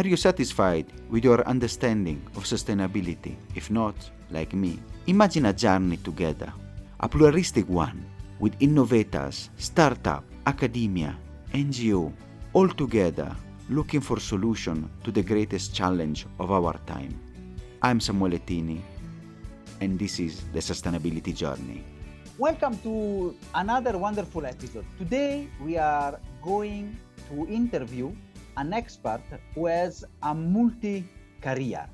Are 0.00 0.08
you 0.08 0.16
satisfied 0.16 0.86
with 1.10 1.24
your 1.24 1.46
understanding 1.46 2.24
of 2.34 2.44
sustainability? 2.44 3.36
If 3.54 3.70
not, 3.70 3.94
like 4.30 4.54
me, 4.54 4.80
imagine 5.06 5.44
a 5.44 5.52
journey 5.52 5.98
together, 5.98 6.50
a 7.00 7.06
pluralistic 7.06 7.68
one 7.68 8.02
with 8.38 8.56
innovators, 8.60 9.50
startup, 9.58 10.24
academia, 10.46 11.18
NGO, 11.52 12.14
all 12.54 12.68
together 12.70 13.36
looking 13.68 14.00
for 14.00 14.18
solution 14.18 14.88
to 15.04 15.10
the 15.12 15.22
greatest 15.22 15.74
challenge 15.74 16.24
of 16.38 16.50
our 16.50 16.80
time. 16.86 17.12
I'm 17.82 18.00
Samuele 18.00 18.40
Tini, 18.46 18.80
and 19.82 19.98
this 19.98 20.18
is 20.18 20.40
the 20.54 20.60
Sustainability 20.60 21.36
Journey. 21.36 21.84
Welcome 22.38 22.78
to 22.84 23.36
another 23.54 23.98
wonderful 23.98 24.46
episode. 24.46 24.86
Today 24.96 25.46
we 25.62 25.76
are 25.76 26.18
going 26.40 26.96
to 27.28 27.46
interview 27.48 28.16
an 28.60 28.74
expert 28.74 29.22
who 29.54 29.66
has 29.66 30.04
a 30.22 30.34
multi 30.34 31.08
career. 31.40 31.88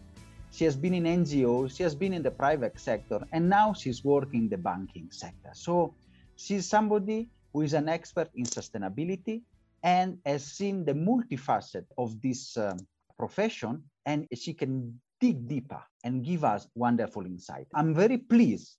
She 0.50 0.64
has 0.64 0.76
been 0.76 0.94
in 0.94 1.04
NGOs, 1.04 1.76
she 1.76 1.84
has 1.84 1.94
been 1.94 2.12
in 2.12 2.22
the 2.22 2.30
private 2.30 2.80
sector, 2.80 3.20
and 3.32 3.48
now 3.48 3.72
she's 3.72 4.04
working 4.04 4.44
in 4.44 4.48
the 4.48 4.58
banking 4.58 5.08
sector. 5.12 5.50
So 5.54 5.94
she's 6.34 6.66
somebody 6.66 7.28
who 7.52 7.62
is 7.62 7.72
an 7.72 7.88
expert 7.88 8.30
in 8.34 8.44
sustainability 8.44 9.42
and 9.84 10.18
has 10.26 10.42
seen 10.44 10.84
the 10.84 10.94
multifaceted 10.94 11.86
of 11.96 12.20
this 12.20 12.56
um, 12.56 12.78
profession, 13.16 13.84
and 14.04 14.26
she 14.34 14.52
can 14.52 15.00
dig 15.20 15.46
deeper 15.46 15.82
and 16.02 16.24
give 16.24 16.42
us 16.42 16.66
wonderful 16.74 17.24
insight. 17.26 17.68
I'm 17.74 17.94
very 17.94 18.18
pleased 18.18 18.76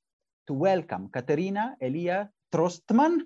to 0.47 0.53
welcome 0.53 1.09
Katerina 1.13 1.77
Elia 1.81 2.29
Trostmann 2.51 3.21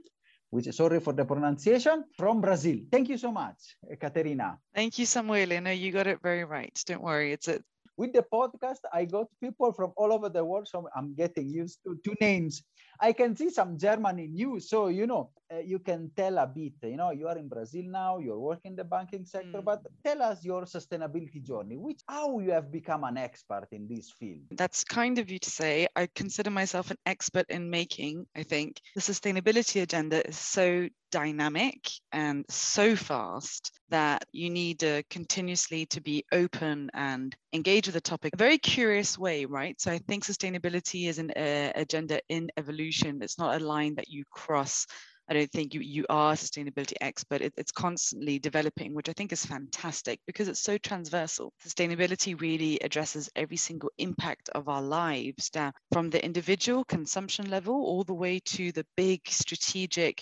which 0.52 0.68
sorry 0.72 1.00
for 1.00 1.14
the 1.14 1.26
pronunciation, 1.26 2.04
from 2.16 2.42
Brazil. 2.42 2.78
Thank 2.92 3.10
you 3.10 3.18
so 3.18 3.32
much, 3.32 3.76
Katerina. 4.00 4.60
Thank 4.76 5.00
you, 5.00 5.06
Samuel. 5.06 5.62
No, 5.62 5.72
you 5.72 5.92
got 5.92 6.08
it 6.08 6.20
very 6.22 6.44
right. 6.44 6.78
Don't 6.86 7.02
worry. 7.02 7.32
It's 7.32 7.48
a 7.48 7.62
with 8.02 8.14
the 8.14 8.26
podcast, 8.34 8.82
I 8.92 9.06
got 9.06 9.28
people 9.40 9.72
from 9.72 9.94
all 9.96 10.12
over 10.12 10.28
the 10.28 10.44
world, 10.44 10.68
so 10.68 10.90
I'm 10.96 11.14
getting 11.14 11.48
used 11.50 11.78
to 11.86 12.00
two 12.04 12.16
names. 12.20 12.64
I 13.00 13.14
can 13.14 13.36
see 13.36 13.52
some 13.52 13.78
German 13.78 14.18
in 14.18 14.36
you, 14.36 14.60
so 14.60 14.88
you 14.88 15.06
know 15.06 15.30
uh, 15.54 15.60
you 15.60 15.78
can 15.78 16.10
tell 16.16 16.40
a 16.40 16.48
bit. 16.48 16.74
You 16.82 16.98
know, 16.98 17.12
you 17.12 17.28
are 17.28 17.38
in 17.38 17.48
Brazil 17.48 17.86
now, 17.86 18.18
you're 18.18 18.40
working 18.40 18.72
in 18.72 18.76
the 18.76 18.84
banking 18.84 19.26
sector, 19.26 19.62
mm. 19.62 19.66
but 19.66 19.86
tell 20.04 20.22
us 20.24 20.44
your 20.44 20.64
sustainability 20.64 21.44
journey. 21.44 21.78
Which 21.78 22.02
how 22.08 22.40
you 22.40 22.52
have 22.52 22.72
become 22.72 23.04
an 23.04 23.18
expert 23.18 23.68
in 23.72 23.88
this 23.88 24.12
field? 24.12 24.46
That's 24.52 24.84
kind 24.84 25.20
of 25.20 25.30
you 25.30 25.38
to 25.38 25.50
say. 25.50 25.88
I 25.96 26.08
consider 26.16 26.50
myself 26.50 26.90
an 26.90 26.98
expert 27.06 27.46
in 27.50 27.70
making. 27.70 28.26
I 28.36 28.44
think 28.44 28.82
the 28.96 29.02
sustainability 29.02 29.82
agenda 29.84 30.28
is 30.28 30.38
so 30.38 30.90
dynamic 31.12 31.90
and 32.12 32.46
so 32.50 32.96
fast 32.96 33.72
that 33.90 34.24
you 34.32 34.50
need 34.50 34.84
continuously 35.10 35.86
to 35.88 36.02
be 36.02 36.24
open 36.32 36.90
and 36.94 37.36
engage 37.54 37.88
with 37.88 37.94
the 37.94 38.02
topic 38.02 38.34
a 38.34 38.38
very 38.38 38.58
curious 38.58 39.18
way 39.18 39.46
right 39.46 39.80
so 39.80 39.92
i 39.92 39.98
think 40.08 40.24
sustainability 40.24 41.08
is 41.08 41.20
an 41.20 41.32
uh, 41.32 41.72
agenda 41.76 42.20
in 42.30 42.50
evolution 42.58 43.22
it's 43.22 43.38
not 43.38 43.60
a 43.60 43.64
line 43.64 43.96
that 43.96 44.10
you 44.10 44.24
cross 44.32 44.88
I 45.32 45.34
don't 45.34 45.52
think 45.52 45.74
you, 45.74 45.80
you 45.80 46.06
are 46.10 46.34
a 46.34 46.36
sustainability 46.36 46.96
expert. 47.00 47.42
It, 47.42 47.54
it's 47.56 47.72
constantly 47.72 48.38
developing, 48.38 48.94
which 48.94 49.08
I 49.08 49.14
think 49.14 49.32
is 49.32 49.46
fantastic 49.46 50.20
because 50.28 50.50
it's 50.50 50.60
so 50.60 50.78
transversal. 50.78 51.54
Sustainability 51.66 52.40
really 52.40 52.80
addresses 52.80 53.30
every 53.34 53.56
single 53.56 53.92
impact 53.98 54.50
of 54.50 54.68
our 54.68 54.82
lives, 54.82 55.50
down 55.50 55.72
from 55.94 56.10
the 56.10 56.22
individual 56.22 56.84
consumption 56.84 57.50
level 57.50 57.76
all 57.76 58.04
the 58.04 58.14
way 58.14 58.42
to 58.46 58.74
the 58.74 58.86
big 58.98 59.22
strategic 59.30 60.22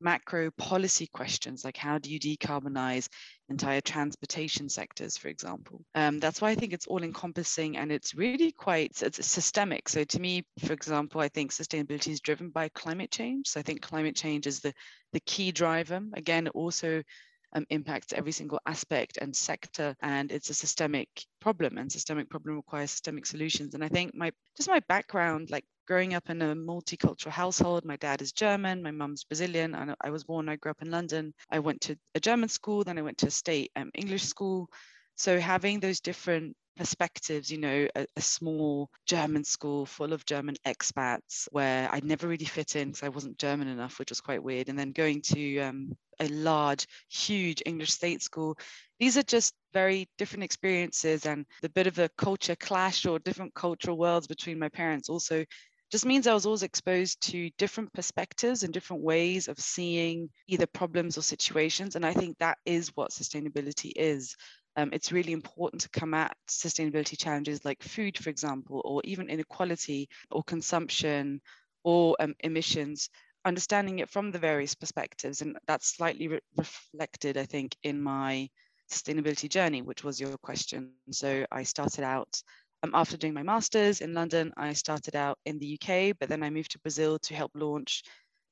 macro 0.00 0.50
policy 0.52 1.06
questions 1.06 1.64
like 1.64 1.76
how 1.76 1.98
do 1.98 2.10
you 2.10 2.20
decarbonize 2.20 3.08
entire 3.48 3.80
transportation 3.80 4.68
sectors, 4.68 5.16
for 5.16 5.28
example. 5.28 5.84
Um, 5.94 6.18
that's 6.18 6.40
why 6.40 6.50
I 6.50 6.54
think 6.54 6.72
it's 6.72 6.86
all 6.86 7.02
encompassing 7.02 7.76
and 7.76 7.90
it's 7.90 8.14
really 8.14 8.52
quite 8.52 9.02
it's 9.02 9.24
systemic. 9.26 9.88
So 9.88 10.04
to 10.04 10.20
me, 10.20 10.44
for 10.64 10.72
example, 10.72 11.20
I 11.20 11.28
think 11.28 11.52
sustainability 11.52 12.08
is 12.08 12.20
driven 12.20 12.50
by 12.50 12.68
climate 12.68 13.10
change. 13.10 13.48
So 13.48 13.60
I 13.60 13.62
think 13.62 13.80
climate 13.80 14.16
change 14.16 14.46
is 14.46 14.60
the 14.60 14.72
the 15.12 15.20
key 15.20 15.52
driver. 15.52 16.00
Again, 16.14 16.48
also 16.48 17.02
um, 17.54 17.64
impacts 17.70 18.12
every 18.12 18.32
single 18.32 18.60
aspect 18.66 19.16
and 19.18 19.34
sector 19.34 19.96
and 20.02 20.30
it's 20.30 20.50
a 20.50 20.54
systemic 20.54 21.08
problem 21.40 21.78
and 21.78 21.90
systemic 21.90 22.28
problem 22.28 22.56
requires 22.56 22.90
systemic 22.90 23.24
solutions 23.24 23.72
and 23.72 23.82
i 23.82 23.88
think 23.88 24.14
my 24.14 24.30
just 24.54 24.68
my 24.68 24.80
background 24.86 25.48
like 25.50 25.64
growing 25.88 26.12
up 26.12 26.28
in 26.28 26.42
a 26.42 26.54
multicultural 26.54 27.30
household. 27.30 27.82
My 27.86 27.96
dad 27.96 28.20
is 28.20 28.32
German, 28.32 28.82
my 28.82 28.90
mum's 28.90 29.24
Brazilian. 29.24 29.74
and 29.74 29.94
I 30.02 30.10
was 30.10 30.22
born, 30.22 30.48
I 30.48 30.56
grew 30.56 30.70
up 30.70 30.82
in 30.82 30.90
London. 30.90 31.32
I 31.50 31.60
went 31.60 31.80
to 31.82 31.96
a 32.14 32.20
German 32.20 32.50
school, 32.50 32.84
then 32.84 32.98
I 32.98 33.02
went 33.02 33.16
to 33.18 33.28
a 33.28 33.30
state 33.30 33.70
um, 33.74 33.90
English 33.94 34.24
school. 34.24 34.68
So 35.16 35.40
having 35.40 35.80
those 35.80 36.00
different 36.00 36.54
perspectives, 36.76 37.50
you 37.50 37.58
know, 37.58 37.88
a, 37.96 38.06
a, 38.16 38.20
small 38.20 38.88
German 39.06 39.42
school 39.42 39.84
full 39.84 40.12
of 40.12 40.24
German 40.24 40.56
expats 40.64 41.48
where 41.50 41.88
I 41.90 42.00
never 42.04 42.28
really 42.28 42.44
fit 42.44 42.76
in 42.76 42.88
because 42.88 43.02
I 43.02 43.08
wasn't 43.08 43.38
German 43.38 43.66
enough, 43.66 43.98
which 43.98 44.10
was 44.10 44.20
quite 44.20 44.42
weird. 44.42 44.68
And 44.68 44.78
then 44.78 44.92
going 44.92 45.22
to 45.22 45.58
um, 45.58 45.96
a 46.20 46.28
large, 46.28 46.86
huge 47.10 47.62
English 47.66 47.90
state 47.90 48.22
school. 48.22 48.56
These 49.00 49.16
are 49.16 49.22
just 49.22 49.54
very 49.72 50.08
different 50.18 50.44
experiences 50.44 51.26
and 51.26 51.46
the 51.62 51.68
bit 51.68 51.86
of 51.86 51.98
a 51.98 52.10
culture 52.16 52.56
clash 52.56 53.06
or 53.06 53.18
different 53.18 53.54
cultural 53.54 53.98
worlds 53.98 54.26
between 54.26 54.58
my 54.58 54.68
parents 54.68 55.08
also 55.08 55.44
just 55.90 56.04
means 56.04 56.26
I 56.26 56.34
was 56.34 56.46
always 56.46 56.62
exposed 56.62 57.20
to 57.30 57.50
different 57.56 57.92
perspectives 57.92 58.62
and 58.62 58.72
different 58.72 59.02
ways 59.02 59.48
of 59.48 59.58
seeing 59.58 60.28
either 60.46 60.66
problems 60.66 61.16
or 61.16 61.22
situations. 61.22 61.96
And 61.96 62.04
I 62.04 62.12
think 62.12 62.36
that 62.38 62.58
is 62.66 62.90
what 62.94 63.10
sustainability 63.10 63.92
is. 63.96 64.36
Um, 64.76 64.90
it's 64.92 65.12
really 65.12 65.32
important 65.32 65.82
to 65.82 65.88
come 65.90 66.14
at 66.14 66.36
sustainability 66.48 67.18
challenges 67.18 67.64
like 67.64 67.82
food, 67.82 68.16
for 68.18 68.30
example, 68.30 68.82
or 68.84 69.00
even 69.04 69.28
inequality 69.28 70.08
or 70.30 70.42
consumption 70.42 71.40
or 71.84 72.16
um, 72.20 72.34
emissions, 72.40 73.08
understanding 73.44 74.00
it 74.00 74.10
from 74.10 74.30
the 74.30 74.38
various 74.38 74.74
perspectives. 74.74 75.40
And 75.40 75.56
that's 75.66 75.96
slightly 75.96 76.28
re- 76.28 76.40
reflected, 76.56 77.36
I 77.38 77.44
think, 77.44 77.76
in 77.82 78.00
my 78.00 78.48
sustainability 78.90 79.48
journey, 79.48 79.82
which 79.82 80.04
was 80.04 80.20
your 80.20 80.36
question. 80.38 80.92
So 81.10 81.46
I 81.50 81.62
started 81.62 82.04
out 82.04 82.42
um, 82.82 82.92
after 82.94 83.16
doing 83.16 83.34
my 83.34 83.42
master's 83.42 84.00
in 84.00 84.14
London, 84.14 84.52
I 84.56 84.72
started 84.72 85.16
out 85.16 85.38
in 85.44 85.58
the 85.58 85.78
UK, 85.80 86.16
but 86.18 86.28
then 86.28 86.42
I 86.42 86.50
moved 86.50 86.72
to 86.72 86.78
Brazil 86.80 87.18
to 87.20 87.34
help 87.34 87.52
launch 87.54 88.02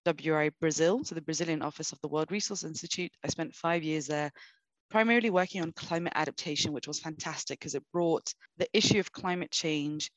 WRI 0.05 0.51
Brazil, 0.61 1.05
so 1.05 1.15
the 1.15 1.21
Brazilian 1.21 1.63
office 1.63 1.93
of 1.93 2.01
the 2.01 2.09
World 2.09 2.31
Resource 2.31 2.65
Institute. 2.65 3.13
I 3.25 3.29
spent 3.29 3.55
five 3.55 3.83
years 3.83 4.07
there, 4.07 4.33
primarily 4.91 5.31
working 5.31 5.63
on 5.63 5.73
climate 5.73 6.13
adaptation, 6.17 6.73
which 6.73 6.89
was 6.89 7.01
fantastic 7.01 7.59
because 7.59 7.75
it 7.75 7.85
brought 7.93 8.33
the 8.57 8.69
issue 8.73 8.99
of 8.99 9.13
climate 9.13 9.51
change 9.51 10.11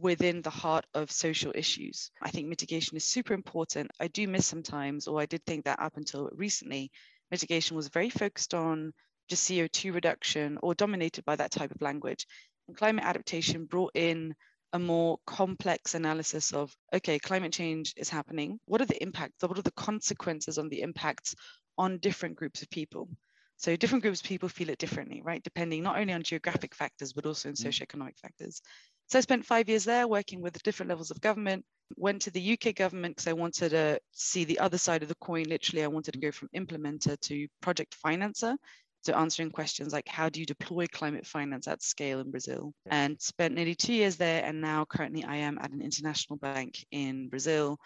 within 0.00 0.42
the 0.42 0.50
heart 0.50 0.86
of 0.94 1.10
social 1.10 1.52
issues. 1.54 2.10
I 2.22 2.30
think 2.30 2.48
mitigation 2.48 2.96
is 2.96 3.04
super 3.04 3.34
important. 3.34 3.90
I 4.00 4.08
do 4.08 4.26
miss 4.26 4.46
sometimes, 4.46 5.06
or 5.06 5.20
I 5.20 5.26
did 5.26 5.44
think 5.44 5.64
that 5.64 5.80
up 5.80 5.96
until 5.96 6.30
recently, 6.32 6.90
mitigation 7.30 7.76
was 7.76 7.88
very 7.88 8.10
focused 8.10 8.54
on 8.54 8.92
just 9.28 9.48
CO2 9.48 9.94
reduction 9.94 10.58
or 10.62 10.74
dominated 10.74 11.24
by 11.24 11.36
that 11.36 11.50
type 11.50 11.70
of 11.70 11.80
language. 11.82 12.26
And 12.68 12.76
climate 12.76 13.04
adaptation 13.04 13.66
brought 13.66 13.92
in 13.94 14.34
a 14.72 14.78
more 14.78 15.18
complex 15.26 15.94
analysis 15.94 16.52
of 16.52 16.74
okay, 16.92 17.18
climate 17.18 17.52
change 17.52 17.94
is 17.96 18.08
happening. 18.08 18.58
What 18.66 18.80
are 18.80 18.86
the 18.86 19.02
impacts? 19.02 19.42
What 19.42 19.58
are 19.58 19.62
the 19.62 19.70
consequences 19.72 20.58
on 20.58 20.68
the 20.68 20.82
impacts 20.82 21.34
on 21.78 21.98
different 21.98 22.36
groups 22.36 22.62
of 22.62 22.70
people? 22.70 23.08
So 23.56 23.76
different 23.76 24.02
groups 24.02 24.20
of 24.20 24.26
people 24.26 24.48
feel 24.48 24.70
it 24.70 24.78
differently, 24.78 25.22
right? 25.22 25.42
Depending 25.42 25.82
not 25.82 25.96
only 25.96 26.12
on 26.12 26.22
geographic 26.22 26.74
factors, 26.74 27.12
but 27.12 27.24
also 27.24 27.48
on 27.48 27.54
mm. 27.54 27.64
socioeconomic 27.64 28.18
factors. 28.18 28.60
So 29.06 29.18
I 29.18 29.20
spent 29.20 29.46
five 29.46 29.68
years 29.68 29.84
there 29.84 30.08
working 30.08 30.40
with 30.40 30.60
different 30.62 30.88
levels 30.88 31.10
of 31.10 31.20
government, 31.20 31.64
went 31.96 32.22
to 32.22 32.30
the 32.30 32.58
UK 32.58 32.74
government 32.74 33.16
because 33.16 33.28
I 33.28 33.34
wanted 33.34 33.70
to 33.70 34.00
see 34.12 34.44
the 34.44 34.58
other 34.58 34.78
side 34.78 35.02
of 35.02 35.08
the 35.08 35.14
coin. 35.16 35.44
Literally, 35.44 35.84
I 35.84 35.88
wanted 35.88 36.12
to 36.12 36.20
go 36.20 36.32
from 36.32 36.48
implementer 36.56 37.20
to 37.20 37.46
project 37.60 37.96
financer. 38.04 38.56
So 39.04 39.12
answering 39.12 39.50
questions 39.50 39.92
like 39.92 40.08
how 40.08 40.30
do 40.30 40.40
you 40.40 40.46
deploy 40.46 40.86
climate 40.86 41.26
finance 41.26 41.68
at 41.68 41.82
scale 41.82 42.20
in 42.20 42.30
Brazil? 42.30 42.72
And 42.86 43.20
spent 43.20 43.54
nearly 43.54 43.74
two 43.74 43.92
years 43.92 44.16
there. 44.16 44.42
And 44.42 44.62
now 44.62 44.86
currently 44.86 45.24
I 45.24 45.36
am 45.36 45.58
at 45.58 45.72
an 45.72 45.82
international 45.82 46.38
bank 46.38 46.86
in 46.90 47.28
Brazil, 47.28 47.78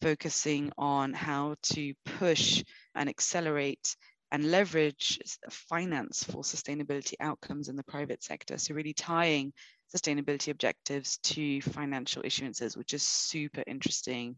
focusing 0.00 0.70
on 0.78 1.12
how 1.12 1.56
to 1.74 1.92
push 2.04 2.62
and 2.94 3.08
accelerate 3.08 3.96
and 4.30 4.52
leverage 4.52 5.18
finance 5.50 6.22
for 6.22 6.42
sustainability 6.42 7.14
outcomes 7.18 7.68
in 7.68 7.74
the 7.74 7.82
private 7.82 8.22
sector. 8.22 8.56
So 8.56 8.72
really 8.74 8.94
tying 8.94 9.52
sustainability 9.92 10.52
objectives 10.52 11.18
to 11.24 11.60
financial 11.62 12.22
issuances, 12.22 12.76
which 12.76 12.94
is 12.94 13.02
super 13.02 13.64
interesting 13.66 14.36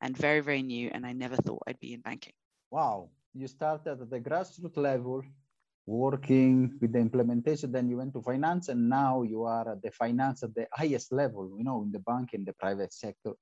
and 0.00 0.16
very, 0.16 0.40
very 0.40 0.62
new. 0.62 0.90
And 0.94 1.04
I 1.04 1.12
never 1.12 1.36
thought 1.36 1.62
I'd 1.66 1.78
be 1.78 1.92
in 1.92 2.00
banking. 2.00 2.32
Wow. 2.70 3.10
You 3.34 3.48
started 3.48 4.00
at 4.00 4.08
the 4.08 4.20
grassroots 4.20 4.78
level 4.78 5.22
working 5.86 6.72
with 6.80 6.92
the 6.92 6.98
implementation 6.98 7.70
then 7.70 7.88
you 7.88 7.98
went 7.98 8.12
to 8.12 8.22
finance 8.22 8.68
and 8.68 8.88
now 8.88 9.22
you 9.22 9.44
are 9.44 9.72
at 9.72 9.82
the 9.82 9.90
finance 9.90 10.42
at 10.42 10.54
the 10.54 10.66
highest 10.72 11.12
level 11.12 11.50
you 11.58 11.64
know 11.64 11.82
in 11.82 11.92
the 11.92 11.98
bank 12.00 12.32
in 12.32 12.44
the 12.44 12.52
private 12.54 12.92
sector. 12.92 13.32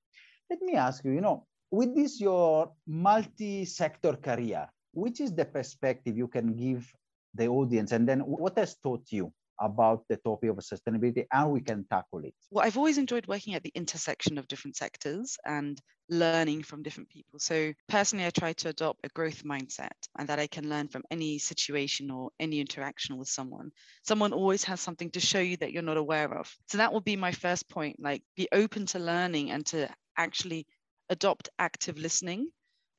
Let 0.50 0.60
me 0.60 0.74
ask 0.74 1.04
you 1.04 1.12
you 1.12 1.20
know 1.20 1.46
with 1.70 1.94
this 1.94 2.20
your 2.20 2.72
multi-sector 2.86 4.14
career 4.16 4.68
which 4.92 5.20
is 5.20 5.34
the 5.34 5.44
perspective 5.44 6.16
you 6.16 6.28
can 6.28 6.54
give 6.54 6.92
the 7.34 7.48
audience? 7.48 7.92
And 7.92 8.08
then 8.08 8.20
what 8.20 8.58
has 8.58 8.76
taught 8.76 9.10
you 9.10 9.32
about 9.60 10.04
the 10.08 10.16
topic 10.16 10.50
of 10.50 10.56
sustainability 10.58 11.26
and 11.32 11.50
we 11.50 11.60
can 11.60 11.84
tackle 11.90 12.24
it? 12.24 12.34
Well, 12.50 12.64
I've 12.64 12.76
always 12.76 12.98
enjoyed 12.98 13.26
working 13.26 13.54
at 13.54 13.62
the 13.62 13.72
intersection 13.74 14.38
of 14.38 14.46
different 14.46 14.76
sectors 14.76 15.38
and 15.44 15.80
learning 16.08 16.62
from 16.62 16.82
different 16.82 17.08
people. 17.08 17.38
So 17.38 17.72
personally, 17.88 18.26
I 18.26 18.30
try 18.30 18.52
to 18.52 18.68
adopt 18.68 19.04
a 19.04 19.08
growth 19.08 19.42
mindset 19.42 19.96
and 20.18 20.28
that 20.28 20.38
I 20.38 20.46
can 20.46 20.68
learn 20.68 20.88
from 20.88 21.04
any 21.10 21.38
situation 21.38 22.10
or 22.10 22.30
any 22.38 22.60
interaction 22.60 23.16
with 23.16 23.28
someone. 23.28 23.72
Someone 24.04 24.32
always 24.32 24.64
has 24.64 24.80
something 24.80 25.10
to 25.12 25.20
show 25.20 25.40
you 25.40 25.56
that 25.58 25.72
you're 25.72 25.82
not 25.82 25.96
aware 25.96 26.32
of. 26.38 26.54
So 26.68 26.78
that 26.78 26.92
would 26.92 27.04
be 27.04 27.16
my 27.16 27.32
first 27.32 27.68
point, 27.68 27.96
like 28.00 28.22
be 28.36 28.48
open 28.52 28.86
to 28.86 28.98
learning 28.98 29.50
and 29.50 29.64
to 29.66 29.88
actually 30.16 30.66
adopt 31.08 31.48
active 31.58 31.98
listening 31.98 32.50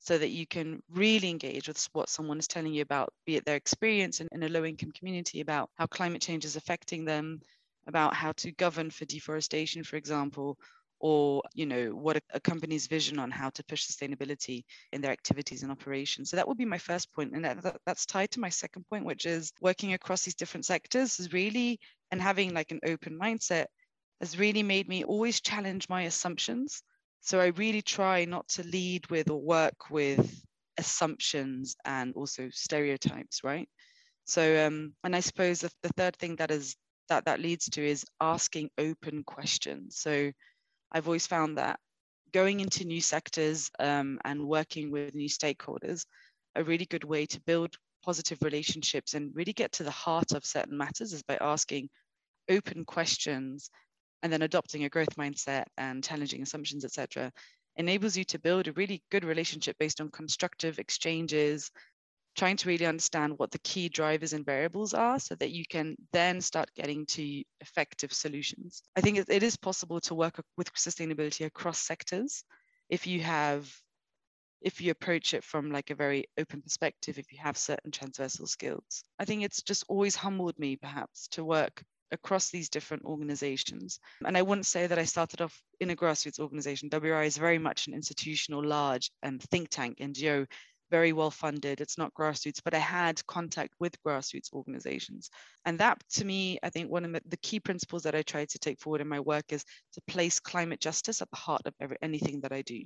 so 0.04 0.18
that 0.18 0.32
you 0.32 0.46
can 0.46 0.84
really 0.92 1.30
engage 1.30 1.70
with 1.70 1.88
what 1.94 2.10
someone 2.10 2.38
is 2.38 2.48
telling 2.48 2.74
you 2.74 2.82
about, 2.82 3.14
be 3.26 3.38
it 3.38 3.46
their 3.46 3.56
experience 3.56 4.20
in, 4.20 4.28
in 4.34 4.44
a 4.44 4.50
low 4.50 4.66
income 4.66 4.92
community, 4.92 5.40
about 5.40 5.70
how 5.76 5.86
climate 5.86 6.22
change 6.22 6.44
is 6.44 6.58
affecting 6.58 7.06
them, 7.06 7.40
about 7.88 8.14
how 8.14 8.34
to 8.34 8.52
govern 8.52 8.90
for 8.90 9.06
deforestation, 9.06 9.82
for 9.82 9.96
example, 9.96 10.58
or 11.00 11.42
you 11.54 11.66
know 11.66 11.92
what 11.92 12.18
a, 12.18 12.22
a, 12.34 12.40
company's 12.42 12.88
vision 12.88 13.18
on 13.18 13.32
how 13.32 13.50
to 13.52 13.64
push 13.64 13.86
sustainability 13.86 14.66
in 14.92 15.00
their 15.00 15.14
activities 15.14 15.64
and 15.64 15.72
operations. 15.72 16.30
So 16.30 16.36
that 16.36 16.50
would 16.50 16.58
be 16.58 16.66
my 16.66 16.78
first 16.78 17.14
point 17.14 17.34
and 17.34 17.46
that, 17.46 17.62
that, 17.64 17.80
that's 17.86 18.06
tied 18.06 18.32
to 18.32 18.42
my 18.42 18.50
second 18.50 18.86
point 18.90 19.06
which 19.06 19.26
is 19.26 19.54
working 19.62 19.94
across 19.94 20.24
these 20.24 20.36
different 20.36 20.66
sectors 20.66 21.18
is 21.18 21.32
really 21.32 21.80
and 22.12 22.22
having 22.22 22.54
like 22.54 22.72
an 22.72 22.82
open 22.86 23.18
mindset 23.18 23.68
has 24.20 24.38
really 24.38 24.64
made 24.64 24.90
me 24.90 25.06
always 25.06 25.40
challenge 25.40 25.88
my 25.88 26.04
assumptions 26.04 26.84
so 27.24 27.40
I 27.40 27.48
really 27.48 27.82
try 27.82 28.26
not 28.26 28.50
to 28.50 28.64
lead 28.64 29.10
with 29.10 29.30
or 29.30 29.42
work 29.42 29.90
with 29.90 30.44
assumptions 30.78 31.74
and 31.86 32.14
also 32.16 32.50
stereotypes, 32.52 33.46
right? 33.46 33.70
So, 34.26 34.68
um, 34.68 34.94
and 35.06 35.16
I 35.16 35.22
suppose 35.22 35.62
the, 35.62 35.72
the 35.84 35.94
third 35.96 36.18
thing 36.18 36.36
that 36.36 36.52
is 36.52 36.76
that 37.08 37.26
that 37.26 37.40
leads 37.40 37.70
to 37.70 37.86
is 37.86 38.06
asking 38.20 38.72
open 38.78 39.24
questions. 39.24 39.98
So, 39.98 40.34
I've 40.92 41.08
always 41.08 41.26
found 41.26 41.58
that 41.58 41.80
going 42.34 42.60
into 42.60 42.84
new 42.84 43.00
sectors 43.00 43.72
um, 43.80 44.20
and 44.26 44.46
working 44.46 44.92
with 44.92 45.16
new 45.16 45.30
stakeholders, 45.30 46.06
a 46.56 46.64
really 46.64 46.86
good 46.86 47.06
way 47.06 47.26
to 47.28 47.40
build 47.42 47.74
positive 48.04 48.40
relationships 48.42 49.14
and 49.14 49.34
really 49.34 49.54
get 49.54 49.72
to 49.74 49.84
the 49.84 49.92
heart 49.92 50.34
of 50.34 50.46
certain 50.46 50.78
matters 50.78 51.14
is 51.14 51.24
by 51.24 51.38
asking 51.40 51.90
open 52.50 52.84
questions 52.84 53.70
and 54.24 54.32
then 54.32 54.42
adopting 54.42 54.86
a 54.86 54.90
growth 54.90 55.16
mindset 55.18 55.66
and 55.78 56.04
challenging 56.04 56.42
assumptions, 56.42 56.86
etc., 56.86 57.32
enables 57.76 58.16
you 58.16 58.24
to 58.24 58.40
build 58.40 58.68
a 58.68 58.74
really 58.74 59.04
good 59.12 59.26
relationship 59.26 59.76
based 59.78 60.00
on 60.00 60.10
constructive 60.10 60.80
exchanges, 60.80 61.70
trying 62.36 62.56
to 62.58 62.70
really 62.70 62.86
understand 62.86 63.38
what 63.38 63.52
the 63.52 63.60
key 63.60 63.90
drivers 63.90 64.34
and 64.34 64.46
variables 64.46 64.94
are 64.94 65.20
so 65.20 65.36
that 65.36 65.52
you 65.52 65.66
can 65.70 65.96
then 66.14 66.40
start 66.40 66.70
getting 66.76 67.06
to 67.06 67.44
effective 67.62 68.14
solutions. 68.14 68.82
I 68.96 69.02
think 69.02 69.18
it 69.18 69.44
is 69.44 69.58
possible 69.58 70.00
to 70.02 70.16
work 70.16 70.42
with 70.58 70.74
sustainability 70.74 71.46
across 71.46 71.80
sectors 71.80 72.44
if 72.90 73.06
you 73.08 73.20
have 73.22 73.70
if 74.62 74.80
you 74.80 74.92
approach 74.92 75.34
it 75.34 75.44
from 75.44 75.72
like 75.72 75.90
a 75.90 75.96
very 75.96 76.26
open 76.40 76.62
perspective 76.62 77.18
if 77.18 77.32
you 77.32 77.38
have 77.38 77.58
certain 77.58 77.92
transversal 77.92 78.48
skills 78.48 79.04
i 79.20 79.26
think 79.26 79.44
it's 79.44 79.62
just 79.62 79.84
always 79.88 80.16
humbled 80.16 80.58
me 80.58 80.76
perhaps 80.76 81.28
to 81.28 81.44
work 81.44 81.84
across 82.14 82.50
these 82.50 82.70
different 82.70 83.04
organizations. 83.04 84.00
And 84.26 84.38
I 84.38 84.42
wouldn't 84.42 84.66
say 84.66 84.88
that 84.88 85.00
I 85.00 85.04
started 85.04 85.42
off 85.42 85.62
in 85.82 85.90
a 85.90 85.96
grassroots 85.96 86.40
organization. 86.40 86.90
WRI 86.90 87.26
is 87.26 87.38
very 87.38 87.58
much 87.58 87.88
an 87.88 87.94
institutional, 87.94 88.64
large 88.64 89.12
and 89.22 89.42
think 89.42 89.70
tank 89.70 89.98
NGO, 90.00 90.48
very 90.92 91.12
well 91.12 91.32
funded. 91.32 91.82
It's 91.82 91.98
not 91.98 92.14
grassroots, 92.14 92.62
but 92.64 92.76
I 92.76 92.80
had 92.80 93.26
contact 93.26 93.74
with 93.80 94.02
grassroots 94.04 94.54
organizations. 94.54 95.30
And 95.66 95.80
that 95.80 96.02
to 96.12 96.26
me, 96.26 96.60
I 96.62 96.70
think 96.70 96.90
one 96.90 97.04
of 97.04 97.22
the 97.28 97.38
key 97.38 97.60
principles 97.60 98.04
that 98.04 98.16
I 98.16 98.22
try 98.22 98.46
to 98.46 98.60
take 98.60 98.80
forward 98.80 99.02
in 99.02 99.08
my 99.08 99.20
work 99.20 99.46
is 99.50 99.66
to 99.94 100.02
place 100.08 100.40
climate 100.40 100.80
justice 100.80 101.22
at 101.22 101.32
the 101.32 101.38
heart 101.38 101.64
of 101.66 101.74
every, 101.82 101.98
anything 102.02 102.42
that 102.42 102.54
I 102.54 102.62
do 102.62 102.84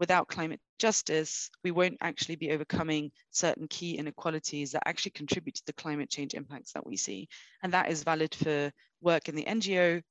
without 0.00 0.26
climate 0.26 0.60
justice, 0.78 1.50
we 1.62 1.70
won't 1.70 1.98
actually 2.00 2.36
be 2.36 2.50
overcoming 2.50 3.12
certain 3.30 3.68
key 3.68 3.98
inequalities 3.98 4.72
that 4.72 4.82
actually 4.86 5.12
contribute 5.12 5.54
to 5.54 5.62
the 5.66 5.74
climate 5.74 6.08
change 6.08 6.34
impacts 6.34 6.72
that 6.72 6.86
we 6.86 6.96
see. 6.96 7.28
And 7.62 7.72
that 7.74 7.90
is 7.90 8.02
valid 8.02 8.34
for 8.34 8.72
work 9.02 9.28
in 9.28 9.36
the 9.36 9.44
NGO, 9.44 10.02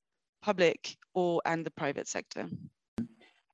public, 0.44 0.96
or 1.14 1.42
and 1.44 1.66
the 1.66 1.72
private 1.72 2.08
sector. 2.08 2.48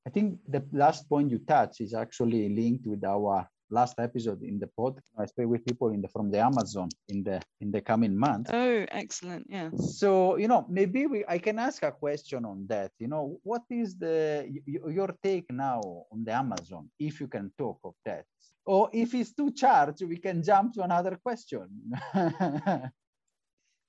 I 0.05 0.11
think 0.11 0.39
the 0.47 0.63
last 0.71 1.09
point 1.09 1.31
you 1.31 1.39
touch 1.39 1.81
is 1.81 1.93
actually 1.93 2.49
linked 2.49 2.85
with 2.85 3.03
our 3.03 3.47
last 3.69 3.99
episode 3.99 4.43
in 4.43 4.59
the 4.59 4.67
pod. 4.67 4.99
I 5.17 5.25
speak 5.25 5.47
with 5.47 5.65
people 5.65 5.89
in 5.89 6.01
the 6.01 6.07
from 6.07 6.31
the 6.31 6.39
Amazon 6.39 6.89
in 7.09 7.23
the 7.23 7.41
in 7.61 7.71
the 7.71 7.81
coming 7.81 8.15
month. 8.17 8.49
Oh, 8.53 8.85
excellent! 8.91 9.47
Yeah. 9.49 9.69
So 9.77 10.37
you 10.37 10.47
know, 10.47 10.65
maybe 10.69 11.07
we 11.07 11.25
I 11.27 11.37
can 11.37 11.59
ask 11.59 11.83
a 11.83 11.91
question 11.91 12.45
on 12.45 12.65
that. 12.67 12.91
You 12.99 13.07
know, 13.07 13.39
what 13.43 13.63
is 13.69 13.97
the 13.97 14.47
your 14.65 15.15
take 15.23 15.51
now 15.51 15.81
on 16.11 16.23
the 16.23 16.33
Amazon, 16.33 16.89
if 16.99 17.19
you 17.19 17.27
can 17.27 17.51
talk 17.57 17.79
of 17.83 17.95
that, 18.05 18.25
or 18.65 18.89
if 18.93 19.13
it's 19.13 19.33
too 19.33 19.51
charged, 19.51 20.01
we 20.03 20.17
can 20.17 20.43
jump 20.43 20.73
to 20.73 20.81
another 20.81 21.17
question. 21.23 21.67
no, 22.15 22.89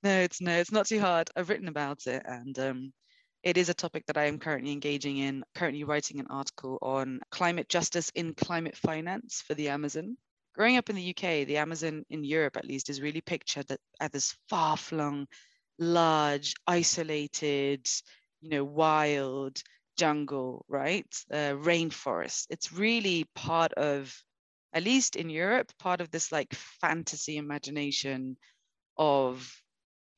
it's 0.03 0.41
no, 0.41 0.53
it's 0.53 0.73
not 0.73 0.87
too 0.87 1.01
hard. 1.01 1.31
I've 1.37 1.49
written 1.49 1.69
about 1.69 2.07
it, 2.07 2.23
and 2.25 2.59
um, 2.59 2.93
it 3.43 3.57
is 3.57 3.69
a 3.69 3.75
topic 3.75 4.07
that 4.07 4.17
I 4.17 4.25
am 4.25 4.39
currently 4.39 4.73
engaging 4.73 5.19
in, 5.19 5.45
currently 5.55 5.85
writing 5.85 6.21
an 6.21 6.27
article 6.29 6.79
on 6.83 7.21
climate 7.31 7.69
justice 7.69 8.11
in 8.15 8.35
climate 8.35 8.77
finance 8.77 9.43
for 9.47 9.55
the 9.55 9.69
Amazon. 9.69 10.17
Growing 10.55 10.77
up 10.79 10.89
in 10.91 10.97
the 10.97 11.11
UK, 11.11 11.47
the 11.47 11.59
Amazon 11.59 12.05
in 12.11 12.25
Europe 12.25 12.57
at 12.57 12.65
least 12.65 12.89
is 12.89 13.01
really 13.01 13.21
pictured 13.21 13.67
as 14.01 14.11
this 14.11 14.35
far-flung, 14.49 15.27
large, 15.79 16.55
isolated, 16.67 17.87
you 18.41 18.51
know, 18.51 18.65
wild 18.65 19.63
jungle, 19.97 20.65
right? 20.69 21.07
Uh, 21.31 21.55
rainforest. 21.55 22.47
It's 22.51 22.73
really 22.73 23.27
part 23.35 23.73
of, 23.75 24.15
at 24.73 24.83
least 24.83 25.17
in 25.17 25.31
Europe, 25.31 25.71
part 25.79 26.01
of 26.01 26.11
this 26.11 26.33
like 26.33 26.55
fantasy 26.55 27.37
imagination 27.37 28.37
of 28.97 29.51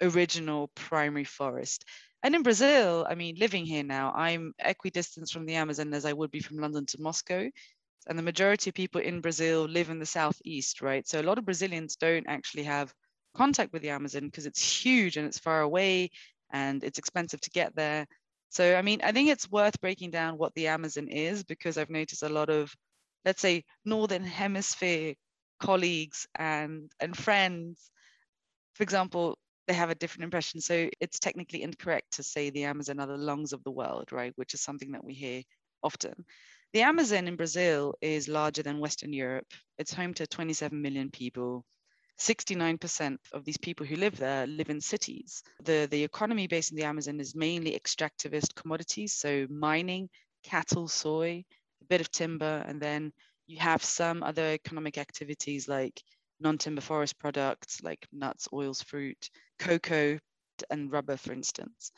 original 0.00 0.68
primary 0.74 1.24
forest. 1.24 1.84
And 2.22 2.34
in 2.34 2.42
Brazil, 2.42 3.06
I 3.08 3.14
mean, 3.14 3.36
living 3.36 3.64
here 3.64 3.84
now, 3.84 4.12
I'm 4.14 4.52
equidistant 4.58 5.30
from 5.30 5.46
the 5.46 5.54
Amazon 5.54 5.94
as 5.94 6.04
I 6.04 6.12
would 6.12 6.30
be 6.30 6.40
from 6.40 6.58
London 6.58 6.84
to 6.86 7.00
Moscow. 7.00 7.48
And 8.08 8.18
the 8.18 8.22
majority 8.22 8.70
of 8.70 8.74
people 8.74 9.00
in 9.00 9.20
Brazil 9.20 9.64
live 9.64 9.90
in 9.90 9.98
the 9.98 10.06
southeast, 10.06 10.82
right? 10.82 11.06
So 11.06 11.20
a 11.20 11.22
lot 11.22 11.38
of 11.38 11.44
Brazilians 11.44 11.96
don't 11.96 12.26
actually 12.26 12.64
have 12.64 12.92
contact 13.34 13.72
with 13.72 13.82
the 13.82 13.90
Amazon 13.90 14.24
because 14.24 14.46
it's 14.46 14.84
huge 14.84 15.16
and 15.16 15.26
it's 15.26 15.38
far 15.38 15.60
away 15.60 16.10
and 16.50 16.82
it's 16.82 16.98
expensive 16.98 17.40
to 17.42 17.50
get 17.50 17.74
there. 17.76 18.06
So, 18.50 18.76
I 18.76 18.82
mean, 18.82 19.00
I 19.04 19.12
think 19.12 19.28
it's 19.28 19.50
worth 19.50 19.80
breaking 19.80 20.10
down 20.10 20.38
what 20.38 20.54
the 20.54 20.68
Amazon 20.68 21.08
is 21.08 21.44
because 21.44 21.76
I've 21.76 21.90
noticed 21.90 22.22
a 22.22 22.28
lot 22.28 22.48
of, 22.48 22.74
let's 23.24 23.42
say, 23.42 23.64
Northern 23.84 24.24
Hemisphere 24.24 25.14
colleagues 25.60 26.26
and, 26.34 26.90
and 26.98 27.16
friends, 27.16 27.90
for 28.74 28.82
example, 28.82 29.38
they 29.68 29.74
have 29.74 29.90
a 29.90 29.94
different 29.94 30.24
impression. 30.24 30.60
So 30.60 30.88
it's 30.98 31.20
technically 31.20 31.62
incorrect 31.62 32.14
to 32.14 32.22
say 32.22 32.50
the 32.50 32.64
Amazon 32.64 32.98
are 32.98 33.06
the 33.06 33.18
lungs 33.18 33.52
of 33.52 33.62
the 33.62 33.70
world, 33.70 34.10
right? 34.10 34.32
Which 34.36 34.54
is 34.54 34.62
something 34.62 34.92
that 34.92 35.04
we 35.04 35.12
hear 35.12 35.42
often. 35.82 36.24
The 36.72 36.82
Amazon 36.82 37.28
in 37.28 37.36
Brazil 37.36 37.94
is 38.00 38.28
larger 38.28 38.62
than 38.62 38.80
Western 38.80 39.12
Europe. 39.12 39.46
It's 39.78 39.92
home 39.92 40.14
to 40.14 40.26
27 40.26 40.80
million 40.80 41.10
people. 41.10 41.64
69% 42.18 43.18
of 43.32 43.44
these 43.44 43.58
people 43.58 43.86
who 43.86 43.96
live 43.96 44.16
there 44.16 44.46
live 44.46 44.70
in 44.70 44.80
cities. 44.80 45.42
The, 45.64 45.86
the 45.88 46.02
economy 46.02 46.46
based 46.46 46.72
in 46.72 46.76
the 46.76 46.84
Amazon 46.84 47.20
is 47.20 47.34
mainly 47.34 47.78
extractivist 47.78 48.54
commodities, 48.54 49.12
so 49.12 49.46
mining, 49.48 50.08
cattle, 50.42 50.88
soy, 50.88 51.44
a 51.80 51.84
bit 51.84 52.00
of 52.00 52.10
timber, 52.10 52.64
and 52.66 52.80
then 52.80 53.12
you 53.46 53.58
have 53.58 53.84
some 53.84 54.22
other 54.22 54.52
economic 54.52 54.98
activities 54.98 55.68
like 55.68 56.02
non-timber 56.40 56.80
forest 56.80 57.18
products 57.18 57.82
like 57.82 58.06
nuts, 58.12 58.48
oils, 58.52 58.82
fruit, 58.82 59.30
cocoa, 59.58 60.18
and 60.70 60.92
rubber, 60.92 61.16
for 61.16 61.32
instance. 61.32 61.92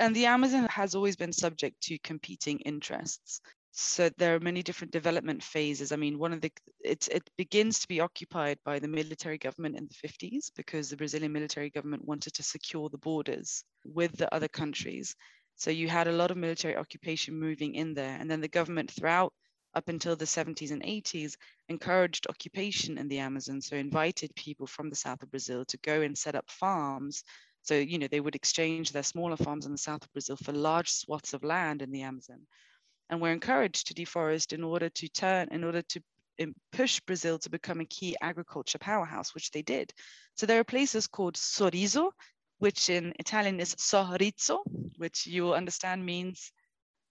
And 0.00 0.16
the 0.16 0.26
Amazon 0.26 0.66
has 0.68 0.94
always 0.94 1.16
been 1.16 1.32
subject 1.32 1.80
to 1.82 1.98
competing 2.00 2.58
interests. 2.60 3.40
So 3.70 4.10
there 4.18 4.34
are 4.34 4.40
many 4.40 4.62
different 4.62 4.92
development 4.92 5.42
phases. 5.42 5.92
I 5.92 5.96
mean, 5.96 6.18
one 6.18 6.32
of 6.34 6.42
the 6.42 6.52
it 6.84 7.08
it 7.08 7.22
begins 7.38 7.78
to 7.80 7.88
be 7.88 8.00
occupied 8.00 8.58
by 8.64 8.78
the 8.78 8.88
military 8.88 9.38
government 9.38 9.78
in 9.78 9.88
the 9.88 10.08
50s 10.08 10.50
because 10.54 10.90
the 10.90 10.96
Brazilian 10.96 11.32
military 11.32 11.70
government 11.70 12.04
wanted 12.04 12.34
to 12.34 12.42
secure 12.42 12.90
the 12.90 12.98
borders 12.98 13.64
with 13.84 14.12
the 14.18 14.32
other 14.34 14.48
countries. 14.48 15.14
So 15.56 15.70
you 15.70 15.88
had 15.88 16.06
a 16.06 16.12
lot 16.12 16.30
of 16.30 16.36
military 16.36 16.76
occupation 16.76 17.38
moving 17.38 17.74
in 17.74 17.94
there, 17.94 18.16
and 18.20 18.30
then 18.30 18.40
the 18.40 18.48
government 18.48 18.90
throughout 18.90 19.32
up 19.74 19.88
until 19.88 20.16
the 20.16 20.24
70s 20.24 20.70
and 20.70 20.82
80s, 20.82 21.36
encouraged 21.68 22.26
occupation 22.28 22.98
in 22.98 23.08
the 23.08 23.18
Amazon. 23.18 23.60
So 23.60 23.76
invited 23.76 24.34
people 24.34 24.66
from 24.66 24.90
the 24.90 24.96
south 24.96 25.22
of 25.22 25.30
Brazil 25.30 25.64
to 25.66 25.78
go 25.78 26.02
and 26.02 26.16
set 26.16 26.34
up 26.34 26.50
farms. 26.50 27.24
So, 27.62 27.74
you 27.74 27.98
know, 27.98 28.08
they 28.08 28.20
would 28.20 28.34
exchange 28.34 28.92
their 28.92 29.02
smaller 29.02 29.36
farms 29.36 29.66
in 29.66 29.72
the 29.72 29.78
south 29.78 30.04
of 30.04 30.12
Brazil 30.12 30.36
for 30.36 30.52
large 30.52 30.90
swaths 30.90 31.32
of 31.32 31.44
land 31.44 31.82
in 31.82 31.90
the 31.90 32.02
Amazon. 32.02 32.40
And 33.08 33.20
were 33.20 33.32
encouraged 33.32 33.88
to 33.88 33.94
deforest 33.94 34.52
in 34.52 34.64
order 34.64 34.88
to 34.88 35.08
turn, 35.08 35.48
in 35.50 35.64
order 35.64 35.82
to 35.82 36.02
um, 36.42 36.54
push 36.72 37.00
Brazil 37.00 37.38
to 37.40 37.50
become 37.50 37.80
a 37.80 37.84
key 37.84 38.16
agriculture 38.20 38.78
powerhouse, 38.78 39.34
which 39.34 39.50
they 39.50 39.62
did. 39.62 39.92
So 40.34 40.46
there 40.46 40.60
are 40.60 40.64
places 40.64 41.06
called 41.06 41.34
Sorriso, 41.34 42.12
which 42.62 42.90
in 42.90 43.12
Italian 43.18 43.58
is 43.58 43.74
sorriso, 43.74 44.60
which 44.96 45.26
you 45.26 45.42
will 45.42 45.54
understand 45.54 46.06
means 46.06 46.52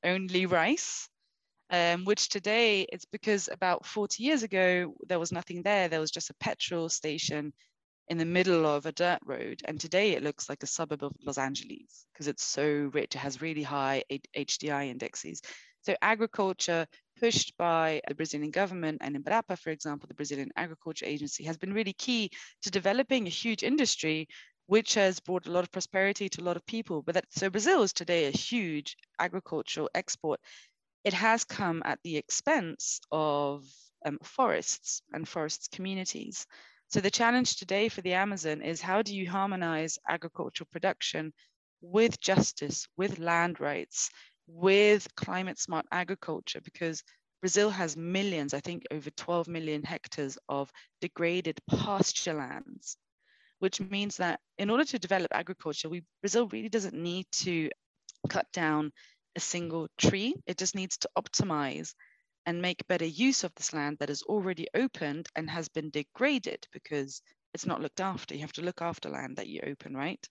only 0.01 0.45
rice. 0.45 1.09
Um, 1.71 2.03
which 2.03 2.27
today 2.27 2.85
it's 2.91 3.05
because 3.05 3.47
about 3.49 3.85
40 3.85 4.21
years 4.23 4.43
ago 4.43 4.93
there 5.07 5.19
was 5.19 5.31
nothing 5.31 5.63
there. 5.63 5.87
There 5.87 6.01
was 6.01 6.11
just 6.11 6.29
a 6.29 6.33
petrol 6.33 6.89
station 6.89 7.53
in 8.09 8.17
the 8.17 8.25
middle 8.25 8.65
of 8.65 8.85
a 8.85 8.91
dirt 8.91 9.19
road. 9.23 9.61
And 9.63 9.79
today 9.79 10.11
it 10.11 10.21
looks 10.21 10.49
like 10.49 10.63
a 10.63 10.67
suburb 10.67 11.01
of 11.01 11.13
Los 11.25 11.37
Angeles 11.37 12.05
because 12.11 12.27
it's 12.27 12.43
so 12.43 12.91
rich. 12.93 13.15
It 13.15 13.19
has 13.19 13.41
really 13.41 13.63
high 13.63 14.03
HDI 14.11 14.89
indexes. 14.89 15.41
So 15.83 15.95
agriculture 16.01 16.85
pushed 17.19 17.55
by 17.57 18.01
the 18.07 18.15
Brazilian 18.15 18.51
government 18.51 18.97
and 19.01 19.15
Embrapa, 19.15 19.57
for 19.57 19.69
example, 19.69 20.07
the 20.07 20.13
Brazilian 20.13 20.51
Agriculture 20.57 21.05
Agency, 21.05 21.45
has 21.45 21.57
been 21.57 21.73
really 21.73 21.93
key 21.93 22.31
to 22.63 22.69
developing 22.69 23.25
a 23.27 23.29
huge 23.29 23.63
industry 23.63 24.27
which 24.67 24.93
has 24.93 25.19
brought 25.19 25.47
a 25.47 25.51
lot 25.51 25.63
of 25.63 25.71
prosperity 25.71 26.29
to 26.29 26.41
a 26.41 26.43
lot 26.45 26.55
of 26.55 26.65
people. 26.65 27.01
But 27.01 27.15
that, 27.15 27.25
so 27.29 27.49
Brazil 27.49 27.83
is 27.83 27.93
today 27.93 28.25
a 28.25 28.31
huge 28.31 28.95
agricultural 29.19 29.89
export. 29.95 30.39
It 31.03 31.13
has 31.13 31.43
come 31.43 31.81
at 31.85 31.99
the 32.03 32.17
expense 32.17 32.99
of 33.11 33.65
um, 34.05 34.17
forests 34.23 35.01
and 35.13 35.27
forests 35.27 35.67
communities. 35.67 36.45
So 36.89 36.99
the 36.99 37.11
challenge 37.11 37.55
today 37.55 37.89
for 37.89 38.01
the 38.01 38.13
Amazon 38.13 38.61
is 38.61 38.81
how 38.81 39.01
do 39.01 39.15
you 39.15 39.29
harmonize 39.29 39.97
agricultural 40.07 40.67
production 40.71 41.33
with 41.81 42.19
justice, 42.19 42.87
with 42.97 43.19
land 43.19 43.59
rights, 43.59 44.09
with 44.47 45.07
climate 45.15 45.59
smart 45.59 45.85
agriculture? 45.91 46.61
Because 46.61 47.03
Brazil 47.41 47.69
has 47.69 47.97
millions, 47.97 48.53
I 48.53 48.59
think 48.59 48.83
over 48.91 49.09
12 49.09 49.47
million 49.47 49.83
hectares 49.83 50.37
of 50.49 50.71
degraded 50.99 51.59
pasture 51.69 52.33
lands 52.33 52.97
which 53.61 53.79
means 53.79 54.17
that 54.17 54.39
in 54.57 54.71
order 54.71 54.83
to 54.83 54.97
develop 54.97 55.27
agriculture, 55.31 55.87
we, 55.87 56.03
Brazil 56.19 56.47
really 56.47 56.67
doesn't 56.67 56.95
need 56.95 57.27
to 57.31 57.69
cut 58.27 58.47
down 58.51 58.91
a 59.35 59.39
single 59.39 59.87
tree. 59.97 60.35
It 60.45 60.57
just 60.57 60.75
needs 60.75 60.97
to 60.99 61.09
optimize 61.17 61.93
and 62.45 62.61
make 62.61 62.87
better 62.87 63.05
use 63.05 63.43
of 63.43 63.53
this 63.55 63.73
land 63.73 63.97
that 63.99 64.09
is 64.09 64.23
already 64.23 64.67
opened 64.73 65.27
and 65.35 65.49
has 65.49 65.69
been 65.69 65.89
degraded 65.91 66.67
because 66.71 67.21
it's 67.53 67.65
not 67.65 67.81
looked 67.81 68.01
after. 68.01 68.33
You 68.33 68.41
have 68.41 68.53
to 68.53 68.63
look 68.63 68.81
after 68.81 69.09
land 69.09 69.37
that 69.37 69.47
you 69.47 69.61
open, 69.65 69.95
right? 69.95 70.25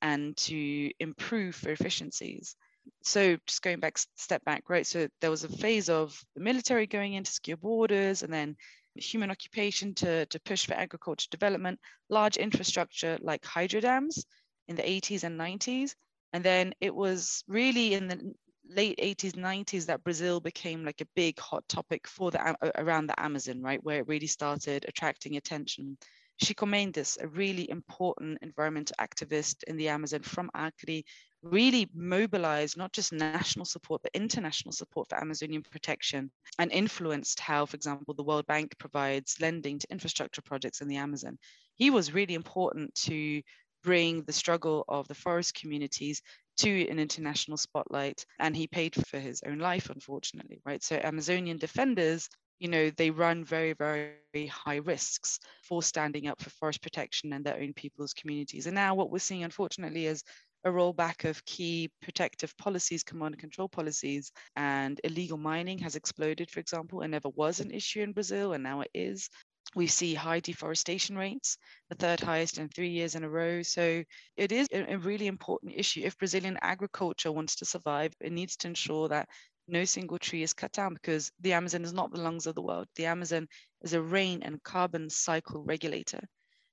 And 0.00 0.36
to 0.38 0.90
improve 0.98 1.54
for 1.54 1.70
efficiencies. 1.70 2.56
So 3.02 3.36
just 3.46 3.62
going 3.62 3.80
back, 3.80 3.98
step 4.16 4.44
back, 4.44 4.70
right? 4.70 4.86
So 4.86 5.08
there 5.20 5.30
was 5.30 5.44
a 5.44 5.48
phase 5.48 5.88
of 5.90 6.18
the 6.34 6.40
military 6.40 6.86
going 6.86 7.14
in 7.14 7.24
to 7.24 7.30
secure 7.30 7.58
borders 7.58 8.22
and 8.22 8.32
then 8.32 8.56
human 8.94 9.30
occupation 9.30 9.94
to, 9.94 10.26
to 10.26 10.40
push 10.40 10.66
for 10.66 10.74
agriculture 10.74 11.28
development, 11.30 11.78
large 12.08 12.36
infrastructure 12.36 13.18
like 13.20 13.44
hydro 13.44 13.80
dams 13.80 14.24
in 14.68 14.76
the 14.76 14.82
80s 14.82 15.24
and 15.24 15.38
90s. 15.38 15.94
And 16.32 16.44
then 16.44 16.74
it 16.80 16.94
was 16.94 17.42
really 17.48 17.94
in 17.94 18.08
the 18.08 18.34
late 18.68 18.98
80s, 18.98 19.32
90s 19.32 19.86
that 19.86 20.04
Brazil 20.04 20.40
became 20.40 20.84
like 20.84 21.00
a 21.00 21.08
big 21.16 21.38
hot 21.38 21.66
topic 21.68 22.06
for 22.06 22.30
the 22.30 22.56
around 22.76 23.06
the 23.08 23.20
Amazon, 23.20 23.60
right, 23.62 23.82
where 23.82 23.98
it 23.98 24.08
really 24.08 24.26
started 24.26 24.84
attracting 24.88 25.36
attention. 25.36 25.98
Chico 26.42 26.64
Mendes, 26.64 27.18
a 27.20 27.28
really 27.28 27.68
important 27.68 28.38
environmental 28.40 28.96
activist 28.98 29.62
in 29.64 29.76
the 29.76 29.88
Amazon 29.88 30.22
from 30.22 30.50
Acre, 30.56 31.02
really 31.42 31.88
mobilized 31.94 32.78
not 32.78 32.92
just 32.92 33.12
national 33.12 33.66
support, 33.66 34.02
but 34.02 34.12
international 34.14 34.72
support 34.72 35.08
for 35.08 35.20
Amazonian 35.20 35.62
protection 35.62 36.30
and 36.58 36.72
influenced 36.72 37.40
how, 37.40 37.66
for 37.66 37.76
example, 37.76 38.14
the 38.14 38.22
World 38.22 38.46
Bank 38.46 38.74
provides 38.78 39.36
lending 39.40 39.78
to 39.78 39.90
infrastructure 39.90 40.42
projects 40.42 40.80
in 40.80 40.88
the 40.88 40.96
Amazon. 40.96 41.38
He 41.74 41.90
was 41.90 42.14
really 42.14 42.34
important 42.34 42.94
to 43.06 43.42
bring 43.82 44.22
the 44.24 44.32
struggle 44.32 44.84
of 44.88 45.08
the 45.08 45.14
forest 45.14 45.54
communities 45.54 46.22
to 46.58 46.86
an 46.88 46.98
international 46.98 47.56
spotlight 47.56 48.24
and 48.38 48.56
he 48.56 48.66
paid 48.66 48.94
for 49.06 49.18
his 49.18 49.42
own 49.46 49.58
life 49.58 49.88
unfortunately 49.90 50.60
right 50.64 50.82
so 50.82 50.96
amazonian 51.02 51.56
defenders 51.58 52.28
you 52.58 52.68
know 52.68 52.90
they 52.90 53.10
run 53.10 53.44
very 53.44 53.72
very 53.72 54.16
high 54.46 54.76
risks 54.76 55.38
for 55.62 55.82
standing 55.82 56.26
up 56.26 56.40
for 56.40 56.50
forest 56.50 56.82
protection 56.82 57.32
and 57.32 57.44
their 57.44 57.58
own 57.60 57.72
people's 57.72 58.12
communities 58.12 58.66
and 58.66 58.74
now 58.74 58.94
what 58.94 59.10
we're 59.10 59.18
seeing 59.18 59.44
unfortunately 59.44 60.06
is 60.06 60.22
a 60.64 60.70
rollback 60.70 61.28
of 61.28 61.42
key 61.46 61.90
protective 62.02 62.54
policies, 62.58 63.02
command 63.02 63.32
and 63.34 63.40
control 63.40 63.68
policies, 63.68 64.30
and 64.56 65.00
illegal 65.04 65.38
mining 65.38 65.78
has 65.78 65.96
exploded, 65.96 66.50
for 66.50 66.60
example, 66.60 67.00
and 67.00 67.12
never 67.12 67.30
was 67.30 67.60
an 67.60 67.70
issue 67.70 68.02
in 68.02 68.12
Brazil, 68.12 68.52
and 68.52 68.62
now 68.62 68.82
it 68.82 68.90
is. 68.92 69.30
We 69.74 69.86
see 69.86 70.14
high 70.14 70.40
deforestation 70.40 71.16
rates, 71.16 71.56
the 71.88 71.94
third 71.94 72.20
highest 72.20 72.58
in 72.58 72.68
three 72.68 72.90
years 72.90 73.14
in 73.14 73.24
a 73.24 73.28
row. 73.28 73.62
So 73.62 74.02
it 74.36 74.52
is 74.52 74.66
a 74.72 74.96
really 74.98 75.28
important 75.28 75.72
issue. 75.76 76.02
If 76.04 76.18
Brazilian 76.18 76.58
agriculture 76.60 77.30
wants 77.30 77.56
to 77.56 77.64
survive, 77.64 78.12
it 78.20 78.32
needs 78.32 78.56
to 78.58 78.68
ensure 78.68 79.08
that 79.08 79.28
no 79.68 79.84
single 79.84 80.18
tree 80.18 80.42
is 80.42 80.52
cut 80.52 80.72
down 80.72 80.94
because 80.94 81.30
the 81.40 81.52
Amazon 81.52 81.84
is 81.84 81.92
not 81.92 82.10
the 82.10 82.20
lungs 82.20 82.46
of 82.46 82.56
the 82.56 82.62
world. 82.62 82.88
The 82.96 83.06
Amazon 83.06 83.46
is 83.82 83.92
a 83.92 84.02
rain 84.02 84.42
and 84.42 84.62
carbon 84.62 85.08
cycle 85.08 85.62
regulator. 85.62 86.20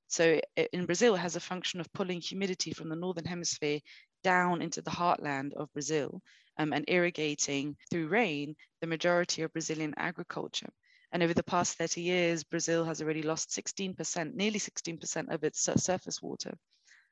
So 0.07 0.39
in 0.73 0.85
Brazil, 0.85 1.15
it 1.15 1.19
has 1.19 1.35
a 1.35 1.41
function 1.41 1.79
of 1.79 1.91
pulling 1.93 2.21
humidity 2.21 2.71
from 2.71 2.89
the 2.89 2.95
northern 2.95 3.25
hemisphere 3.25 3.79
down 4.23 4.61
into 4.61 4.81
the 4.81 4.91
heartland 4.91 5.53
of 5.53 5.71
Brazil 5.73 6.21
um, 6.57 6.73
and 6.73 6.85
irrigating 6.87 7.75
through 7.91 8.07
rain 8.07 8.55
the 8.81 8.87
majority 8.87 9.43
of 9.43 9.53
Brazilian 9.53 9.93
agriculture. 9.97 10.69
And 11.11 11.23
over 11.23 11.33
the 11.33 11.43
past 11.43 11.77
30 11.77 12.01
years, 12.01 12.43
Brazil 12.43 12.83
has 12.85 13.01
already 13.01 13.23
lost 13.23 13.49
16%, 13.49 14.33
nearly 14.35 14.59
16% 14.59 15.33
of 15.33 15.43
its 15.43 15.69
surface 15.75 16.21
water. 16.21 16.53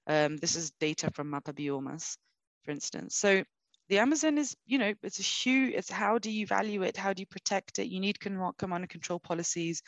Um, 0.07 0.37
this 0.37 0.55
is 0.55 0.71
data 0.79 1.09
from 1.13 1.31
Mapa 1.31 1.53
Biomas, 1.53 2.17
for 2.63 2.71
instance. 2.71 3.15
So 3.15 3.43
the 3.89 3.99
Amazon 3.99 4.37
is, 4.37 4.55
you 4.65 4.77
know, 4.77 4.93
it's 5.01 5.19
a 5.19 5.23
huge, 5.23 5.73
it's 5.73 5.89
how 5.89 6.17
do 6.17 6.29
you 6.29 6.45
value 6.45 6.83
it? 6.83 6.97
How 6.97 7.13
do 7.13 7.21
you 7.21 7.27
protect 7.27 7.79
it? 7.79 7.87
You 7.87 7.99
need 7.99 8.19
command 8.19 8.55
and 8.61 8.89
control 8.89 9.19
policies 9.19 9.81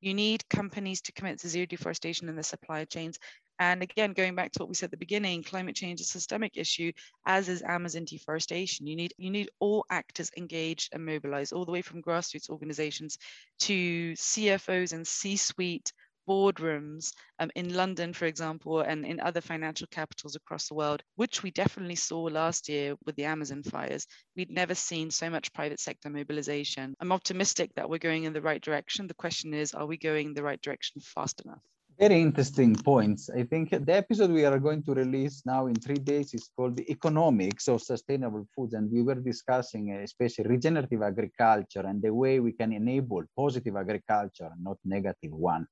you 0.00 0.14
need 0.14 0.48
companies 0.48 1.02
to 1.02 1.12
commit 1.12 1.40
to 1.40 1.48
zero 1.48 1.66
deforestation 1.66 2.28
in 2.28 2.36
the 2.36 2.42
supply 2.42 2.84
chains. 2.84 3.18
And 3.60 3.82
again, 3.82 4.14
going 4.14 4.34
back 4.34 4.52
to 4.52 4.60
what 4.60 4.70
we 4.70 4.74
said 4.74 4.86
at 4.86 4.92
the 4.92 4.96
beginning, 4.96 5.42
climate 5.42 5.76
change 5.76 6.00
is 6.00 6.06
a 6.06 6.10
systemic 6.10 6.56
issue, 6.56 6.92
as 7.26 7.50
is 7.50 7.60
Amazon 7.60 8.06
deforestation. 8.06 8.86
You 8.86 8.96
need 8.96 9.12
you 9.18 9.30
need 9.30 9.50
all 9.58 9.84
actors 9.90 10.30
engaged 10.38 10.94
and 10.94 11.04
mobilized, 11.04 11.52
all 11.52 11.66
the 11.66 11.70
way 11.70 11.82
from 11.82 12.02
grassroots 12.02 12.48
organizations 12.48 13.18
to 13.60 14.12
CFOs 14.14 14.94
and 14.94 15.06
C-suite 15.06 15.92
boardrooms 16.26 17.12
um, 17.38 17.50
in 17.54 17.74
London, 17.74 18.14
for 18.14 18.24
example, 18.24 18.80
and 18.80 19.04
in 19.04 19.20
other 19.20 19.42
financial 19.42 19.88
capitals 19.90 20.36
across 20.36 20.68
the 20.68 20.74
world, 20.74 21.02
which 21.16 21.42
we 21.42 21.50
definitely 21.50 21.96
saw 21.96 22.22
last 22.22 22.66
year 22.66 22.96
with 23.04 23.14
the 23.16 23.26
Amazon 23.26 23.62
fires. 23.62 24.06
We'd 24.36 24.50
never 24.50 24.74
seen 24.74 25.10
so 25.10 25.28
much 25.28 25.52
private 25.52 25.80
sector 25.80 26.08
mobilization. 26.08 26.94
I'm 26.98 27.12
optimistic 27.12 27.74
that 27.74 27.90
we're 27.90 27.98
going 27.98 28.24
in 28.24 28.32
the 28.32 28.40
right 28.40 28.62
direction. 28.62 29.06
The 29.06 29.12
question 29.12 29.52
is, 29.52 29.74
are 29.74 29.86
we 29.86 29.98
going 29.98 30.28
in 30.28 30.34
the 30.34 30.42
right 30.42 30.62
direction 30.62 31.02
fast 31.02 31.42
enough? 31.44 31.60
Very 32.00 32.22
interesting 32.22 32.74
points. 32.74 33.28
I 33.28 33.42
think 33.42 33.68
the 33.68 33.94
episode 33.94 34.30
we 34.30 34.46
are 34.46 34.58
going 34.58 34.82
to 34.84 34.94
release 34.94 35.42
now 35.44 35.66
in 35.66 35.74
three 35.74 35.98
days 35.98 36.32
is 36.32 36.48
called 36.56 36.78
The 36.78 36.90
Economics 36.90 37.68
of 37.68 37.82
Sustainable 37.82 38.46
Foods. 38.56 38.72
And 38.72 38.90
we 38.90 39.02
were 39.02 39.16
discussing 39.16 39.92
uh, 39.92 40.02
especially 40.02 40.46
regenerative 40.46 41.02
agriculture 41.02 41.82
and 41.86 42.00
the 42.00 42.14
way 42.14 42.40
we 42.40 42.52
can 42.52 42.72
enable 42.72 43.22
positive 43.36 43.76
agriculture, 43.76 44.48
not 44.62 44.78
negative 44.82 45.32
one. 45.32 45.66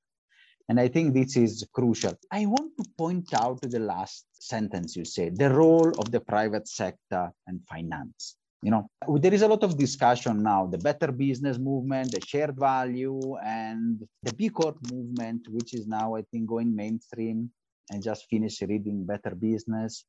And 0.69 0.79
I 0.79 0.87
think 0.87 1.15
this 1.15 1.35
is 1.35 1.67
crucial. 1.73 2.13
I 2.31 2.45
want 2.45 2.73
to 2.77 2.87
point 2.95 3.33
out 3.33 3.61
the 3.61 3.79
last 3.79 4.27
sentence 4.33 4.95
you 4.95 5.05
said, 5.05 5.35
the 5.35 5.49
role 5.49 5.89
of 5.97 6.11
the 6.11 6.19
private 6.19 6.67
sector 6.67 7.31
and 7.47 7.59
finance. 7.67 8.35
You 8.61 8.71
know, 8.71 8.89
there 9.21 9.33
is 9.33 9.41
a 9.41 9.47
lot 9.47 9.63
of 9.63 9.77
discussion 9.77 10.43
now, 10.43 10.67
the 10.67 10.77
better 10.77 11.13
business 11.13 11.57
movement, 11.57 12.11
the 12.11 12.19
shared 12.19 12.57
value, 12.57 13.37
and 13.37 14.05
the 14.21 14.33
B 14.33 14.49
Corp 14.49 14.77
movement, 14.91 15.47
which 15.49 15.73
is 15.73 15.87
now, 15.87 16.15
I 16.15 16.23
think, 16.23 16.49
going 16.49 16.75
mainstream 16.75 17.51
and 17.89 18.03
just 18.03 18.25
finished 18.29 18.61
reading 18.61 19.05
Better 19.05 19.33
Business. 19.33 20.03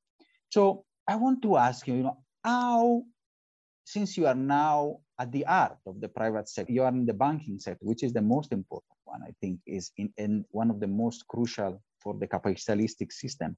So 0.48 0.84
I 1.06 1.14
want 1.14 1.42
to 1.42 1.56
ask 1.58 1.86
you, 1.86 1.94
you 1.94 2.02
know, 2.02 2.18
how, 2.42 3.04
since 3.84 4.16
you 4.16 4.26
are 4.26 4.34
now 4.34 4.98
at 5.18 5.30
the 5.30 5.42
heart 5.42 5.78
of 5.86 6.00
the 6.00 6.08
private 6.08 6.48
sector, 6.48 6.72
you 6.72 6.82
are 6.82 6.88
in 6.88 7.06
the 7.06 7.14
banking 7.14 7.60
sector, 7.60 7.84
which 7.84 8.02
is 8.02 8.12
the 8.12 8.22
most 8.22 8.50
important 8.52 8.98
one, 9.04 9.22
I 9.22 9.30
think, 9.40 9.60
is 9.64 9.92
in, 9.96 10.12
in 10.18 10.44
one 10.50 10.70
of 10.70 10.80
the 10.80 10.88
most 10.88 11.26
crucial 11.28 11.80
for 12.00 12.14
the 12.18 12.26
capitalistic 12.26 13.12
system. 13.12 13.56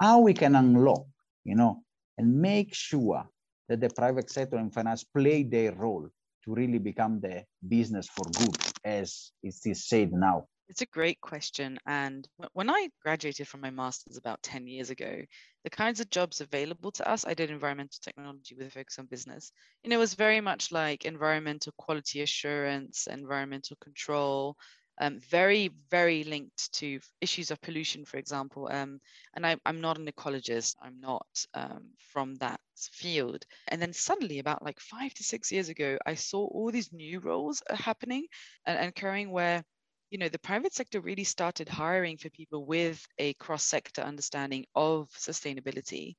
How 0.00 0.20
we 0.20 0.32
can 0.32 0.56
unlock, 0.56 1.04
you 1.44 1.54
know, 1.54 1.82
and 2.16 2.34
make 2.34 2.74
sure 2.74 3.28
that 3.68 3.80
the 3.80 3.90
private 3.90 4.30
sector 4.30 4.56
and 4.56 4.72
finance 4.72 5.04
play 5.04 5.42
their 5.42 5.72
role 5.74 6.08
to 6.44 6.54
really 6.54 6.78
become 6.78 7.20
the 7.20 7.44
business 7.66 8.08
for 8.08 8.24
good, 8.32 8.56
as 8.84 9.32
it 9.42 9.54
is 9.64 9.86
said 9.86 10.12
now. 10.12 10.46
It's 10.68 10.80
a 10.80 10.86
great 10.86 11.20
question. 11.20 11.78
And 11.86 12.26
when 12.54 12.70
I 12.70 12.88
graduated 13.02 13.46
from 13.46 13.60
my 13.60 13.70
master's 13.70 14.16
about 14.16 14.42
10 14.42 14.66
years 14.66 14.90
ago, 14.90 15.20
the 15.64 15.70
kinds 15.70 16.00
of 16.00 16.08
jobs 16.08 16.40
available 16.40 16.90
to 16.92 17.08
us, 17.08 17.26
I 17.26 17.34
did 17.34 17.50
environmental 17.50 17.98
technology 18.02 18.54
with 18.54 18.68
a 18.68 18.70
focus 18.70 18.98
on 18.98 19.06
business. 19.06 19.52
And 19.84 19.92
it 19.92 19.98
was 19.98 20.14
very 20.14 20.40
much 20.40 20.72
like 20.72 21.04
environmental 21.04 21.74
quality 21.76 22.22
assurance, 22.22 23.06
environmental 23.06 23.76
control, 23.82 24.56
um, 25.00 25.18
very, 25.20 25.70
very 25.90 26.24
linked 26.24 26.72
to 26.74 27.00
issues 27.20 27.50
of 27.50 27.60
pollution, 27.60 28.04
for 28.04 28.18
example. 28.18 28.68
Um, 28.70 29.00
and 29.34 29.46
I, 29.46 29.56
am 29.64 29.80
not 29.80 29.98
an 29.98 30.06
ecologist, 30.06 30.76
I'm 30.82 31.00
not 31.00 31.26
um, 31.54 31.90
from 32.12 32.34
that 32.36 32.60
field. 32.76 33.44
And 33.68 33.80
then 33.80 33.92
suddenly, 33.92 34.38
about 34.38 34.64
like 34.64 34.80
five 34.80 35.14
to 35.14 35.24
six 35.24 35.50
years 35.50 35.68
ago, 35.68 35.98
I 36.06 36.14
saw 36.14 36.46
all 36.46 36.70
these 36.70 36.92
new 36.92 37.20
roles 37.20 37.62
happening 37.70 38.26
and, 38.66 38.78
and 38.78 38.88
occurring 38.88 39.30
where 39.30 39.64
you 40.10 40.18
know 40.18 40.28
the 40.28 40.38
private 40.38 40.74
sector 40.74 41.00
really 41.00 41.24
started 41.24 41.70
hiring 41.70 42.18
for 42.18 42.28
people 42.28 42.66
with 42.66 43.02
a 43.18 43.32
cross-sector 43.34 44.02
understanding 44.02 44.66
of 44.74 45.08
sustainability 45.10 46.16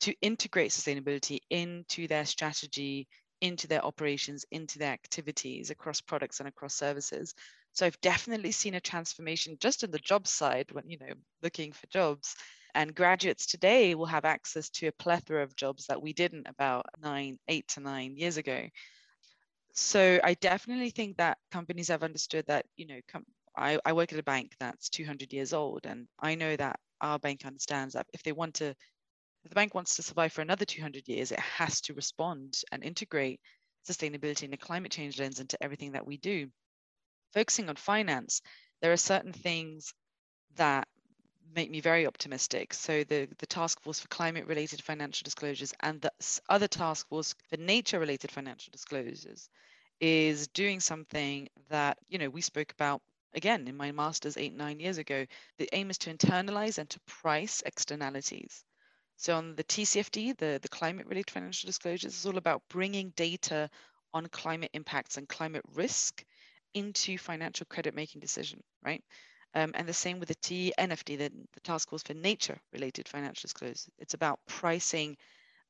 to 0.00 0.14
integrate 0.20 0.70
sustainability 0.70 1.38
into 1.48 2.06
their 2.06 2.26
strategy 2.26 3.08
into 3.40 3.66
their 3.66 3.84
operations 3.84 4.44
into 4.50 4.78
their 4.78 4.92
activities 4.92 5.70
across 5.70 6.00
products 6.00 6.40
and 6.40 6.48
across 6.48 6.74
services 6.74 7.34
so 7.72 7.86
I've 7.86 8.00
definitely 8.00 8.52
seen 8.52 8.74
a 8.74 8.80
transformation 8.80 9.56
just 9.60 9.84
in 9.84 9.90
the 9.90 9.98
job 9.98 10.26
side 10.26 10.72
when, 10.72 10.88
you 10.90 10.98
know, 10.98 11.14
looking 11.42 11.72
for 11.72 11.86
jobs. 11.86 12.36
And 12.74 12.94
graduates 12.94 13.46
today 13.46 13.94
will 13.94 14.06
have 14.06 14.24
access 14.24 14.70
to 14.70 14.88
a 14.88 14.92
plethora 14.92 15.42
of 15.42 15.56
jobs 15.56 15.86
that 15.86 16.02
we 16.02 16.12
didn't 16.12 16.46
about 16.48 16.86
nine, 17.00 17.38
eight 17.48 17.66
to 17.68 17.80
nine 17.80 18.16
years 18.16 18.36
ago. 18.36 18.68
So 19.72 20.20
I 20.22 20.34
definitely 20.34 20.90
think 20.90 21.16
that 21.16 21.38
companies 21.50 21.88
have 21.88 22.02
understood 22.02 22.46
that, 22.46 22.66
you 22.76 22.86
know, 22.86 23.00
I, 23.56 23.78
I 23.84 23.92
work 23.92 24.12
at 24.12 24.18
a 24.18 24.22
bank 24.22 24.54
that's 24.58 24.88
200 24.88 25.32
years 25.32 25.52
old, 25.52 25.86
and 25.86 26.06
I 26.18 26.34
know 26.34 26.54
that 26.56 26.78
our 27.00 27.18
bank 27.18 27.44
understands 27.44 27.94
that 27.94 28.06
if 28.12 28.22
they 28.22 28.32
want 28.32 28.54
to, 28.56 28.74
if 29.44 29.50
the 29.50 29.54
bank 29.54 29.74
wants 29.74 29.96
to 29.96 30.02
survive 30.02 30.32
for 30.32 30.42
another 30.42 30.64
200 30.64 31.08
years, 31.08 31.32
it 31.32 31.40
has 31.40 31.80
to 31.82 31.94
respond 31.94 32.62
and 32.72 32.84
integrate 32.84 33.40
sustainability 33.88 34.42
and 34.44 34.54
a 34.54 34.58
climate 34.58 34.92
change 34.92 35.18
lens 35.18 35.40
into 35.40 35.62
everything 35.62 35.92
that 35.92 36.06
we 36.06 36.16
do 36.18 36.50
focusing 37.32 37.68
on 37.68 37.76
finance, 37.76 38.42
there 38.80 38.92
are 38.92 38.96
certain 38.96 39.32
things 39.32 39.94
that 40.56 40.88
make 41.54 41.70
me 41.70 41.80
very 41.80 42.06
optimistic. 42.06 42.72
So 42.74 43.04
the, 43.04 43.28
the 43.38 43.46
task 43.46 43.80
force 43.82 44.00
for 44.00 44.08
climate 44.08 44.46
related 44.46 44.82
financial 44.82 45.24
disclosures 45.24 45.74
and 45.80 46.00
the 46.00 46.12
other 46.48 46.68
task 46.68 47.08
force 47.08 47.34
for 47.48 47.56
nature 47.56 47.98
related 47.98 48.30
financial 48.30 48.70
disclosures 48.70 49.48
is 50.00 50.48
doing 50.48 50.80
something 50.80 51.48
that, 51.68 51.98
you 52.08 52.18
know, 52.18 52.30
we 52.30 52.40
spoke 52.40 52.72
about 52.72 53.02
again 53.34 53.68
in 53.68 53.76
my 53.76 53.92
master's 53.92 54.36
eight, 54.36 54.54
nine 54.54 54.80
years 54.80 54.98
ago. 54.98 55.26
The 55.58 55.68
aim 55.72 55.90
is 55.90 55.98
to 55.98 56.14
internalize 56.14 56.78
and 56.78 56.88
to 56.90 57.00
price 57.06 57.62
externalities. 57.66 58.64
So 59.20 59.36
on 59.36 59.54
the 59.54 59.64
TCFD, 59.64 60.38
the, 60.38 60.58
the 60.62 60.68
climate 60.70 61.06
related 61.06 61.30
financial 61.30 61.66
disclosures 61.66 62.16
is 62.16 62.24
all 62.24 62.38
about 62.38 62.62
bringing 62.70 63.10
data 63.16 63.68
on 64.14 64.26
climate 64.28 64.70
impacts 64.72 65.18
and 65.18 65.28
climate 65.28 65.62
risk 65.74 66.24
into 66.72 67.18
financial 67.18 67.66
credit 67.68 67.94
making 67.94 68.22
decision, 68.22 68.62
right? 68.82 69.04
Um, 69.54 69.72
and 69.74 69.86
the 69.86 69.92
same 69.92 70.20
with 70.20 70.28
the 70.28 70.36
TNFD, 70.36 71.18
the, 71.18 71.30
the 71.52 71.60
Task 71.60 71.90
Force 71.90 72.02
for 72.02 72.14
Nature 72.14 72.58
related 72.72 73.08
financial 73.08 73.42
Disclosures. 73.42 73.90
It's 73.98 74.14
about 74.14 74.40
pricing 74.46 75.18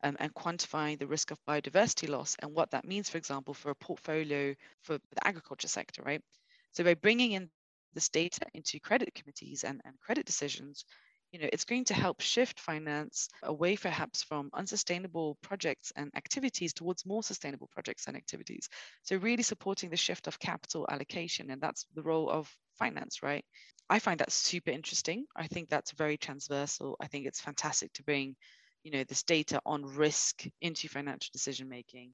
um, 0.04 0.16
and 0.20 0.32
quantifying 0.32 1.00
the 1.00 1.08
risk 1.08 1.32
of 1.32 1.44
biodiversity 1.44 2.08
loss 2.08 2.36
and 2.38 2.54
what 2.54 2.70
that 2.70 2.84
means, 2.84 3.10
for 3.10 3.18
example, 3.18 3.52
for 3.52 3.72
a 3.72 3.74
portfolio 3.74 4.54
for 4.82 4.94
the 4.94 5.26
agriculture 5.26 5.66
sector, 5.66 6.04
right? 6.04 6.22
So 6.70 6.84
by 6.84 6.94
bringing 6.94 7.32
in 7.32 7.50
this 7.94 8.10
data 8.10 8.46
into 8.54 8.78
credit 8.78 9.12
committees 9.12 9.64
and, 9.64 9.80
and 9.84 9.98
credit 9.98 10.24
decisions, 10.24 10.84
you 11.32 11.38
know, 11.38 11.48
it's 11.52 11.64
going 11.64 11.84
to 11.84 11.94
help 11.94 12.20
shift 12.20 12.58
finance 12.58 13.28
away 13.42 13.76
perhaps 13.76 14.22
from 14.22 14.50
unsustainable 14.52 15.38
projects 15.42 15.92
and 15.94 16.10
activities 16.16 16.72
towards 16.72 17.06
more 17.06 17.22
sustainable 17.22 17.68
projects 17.72 18.06
and 18.06 18.16
activities. 18.16 18.68
So 19.02 19.16
really 19.16 19.44
supporting 19.44 19.90
the 19.90 19.96
shift 19.96 20.26
of 20.26 20.38
capital 20.38 20.86
allocation, 20.90 21.50
and 21.50 21.60
that's 21.60 21.86
the 21.94 22.02
role 22.02 22.28
of 22.28 22.52
finance, 22.78 23.22
right? 23.22 23.44
I 23.88 23.98
find 23.98 24.18
that 24.20 24.32
super 24.32 24.70
interesting. 24.70 25.26
I 25.36 25.46
think 25.46 25.68
that's 25.68 25.92
very 25.92 26.16
transversal. 26.16 26.96
I 27.00 27.06
think 27.06 27.26
it's 27.26 27.40
fantastic 27.40 27.92
to 27.94 28.02
bring, 28.02 28.34
you 28.82 28.90
know, 28.90 29.04
this 29.04 29.22
data 29.22 29.60
on 29.64 29.84
risk 29.84 30.44
into 30.60 30.88
financial 30.88 31.30
decision 31.32 31.68
making. 31.68 32.12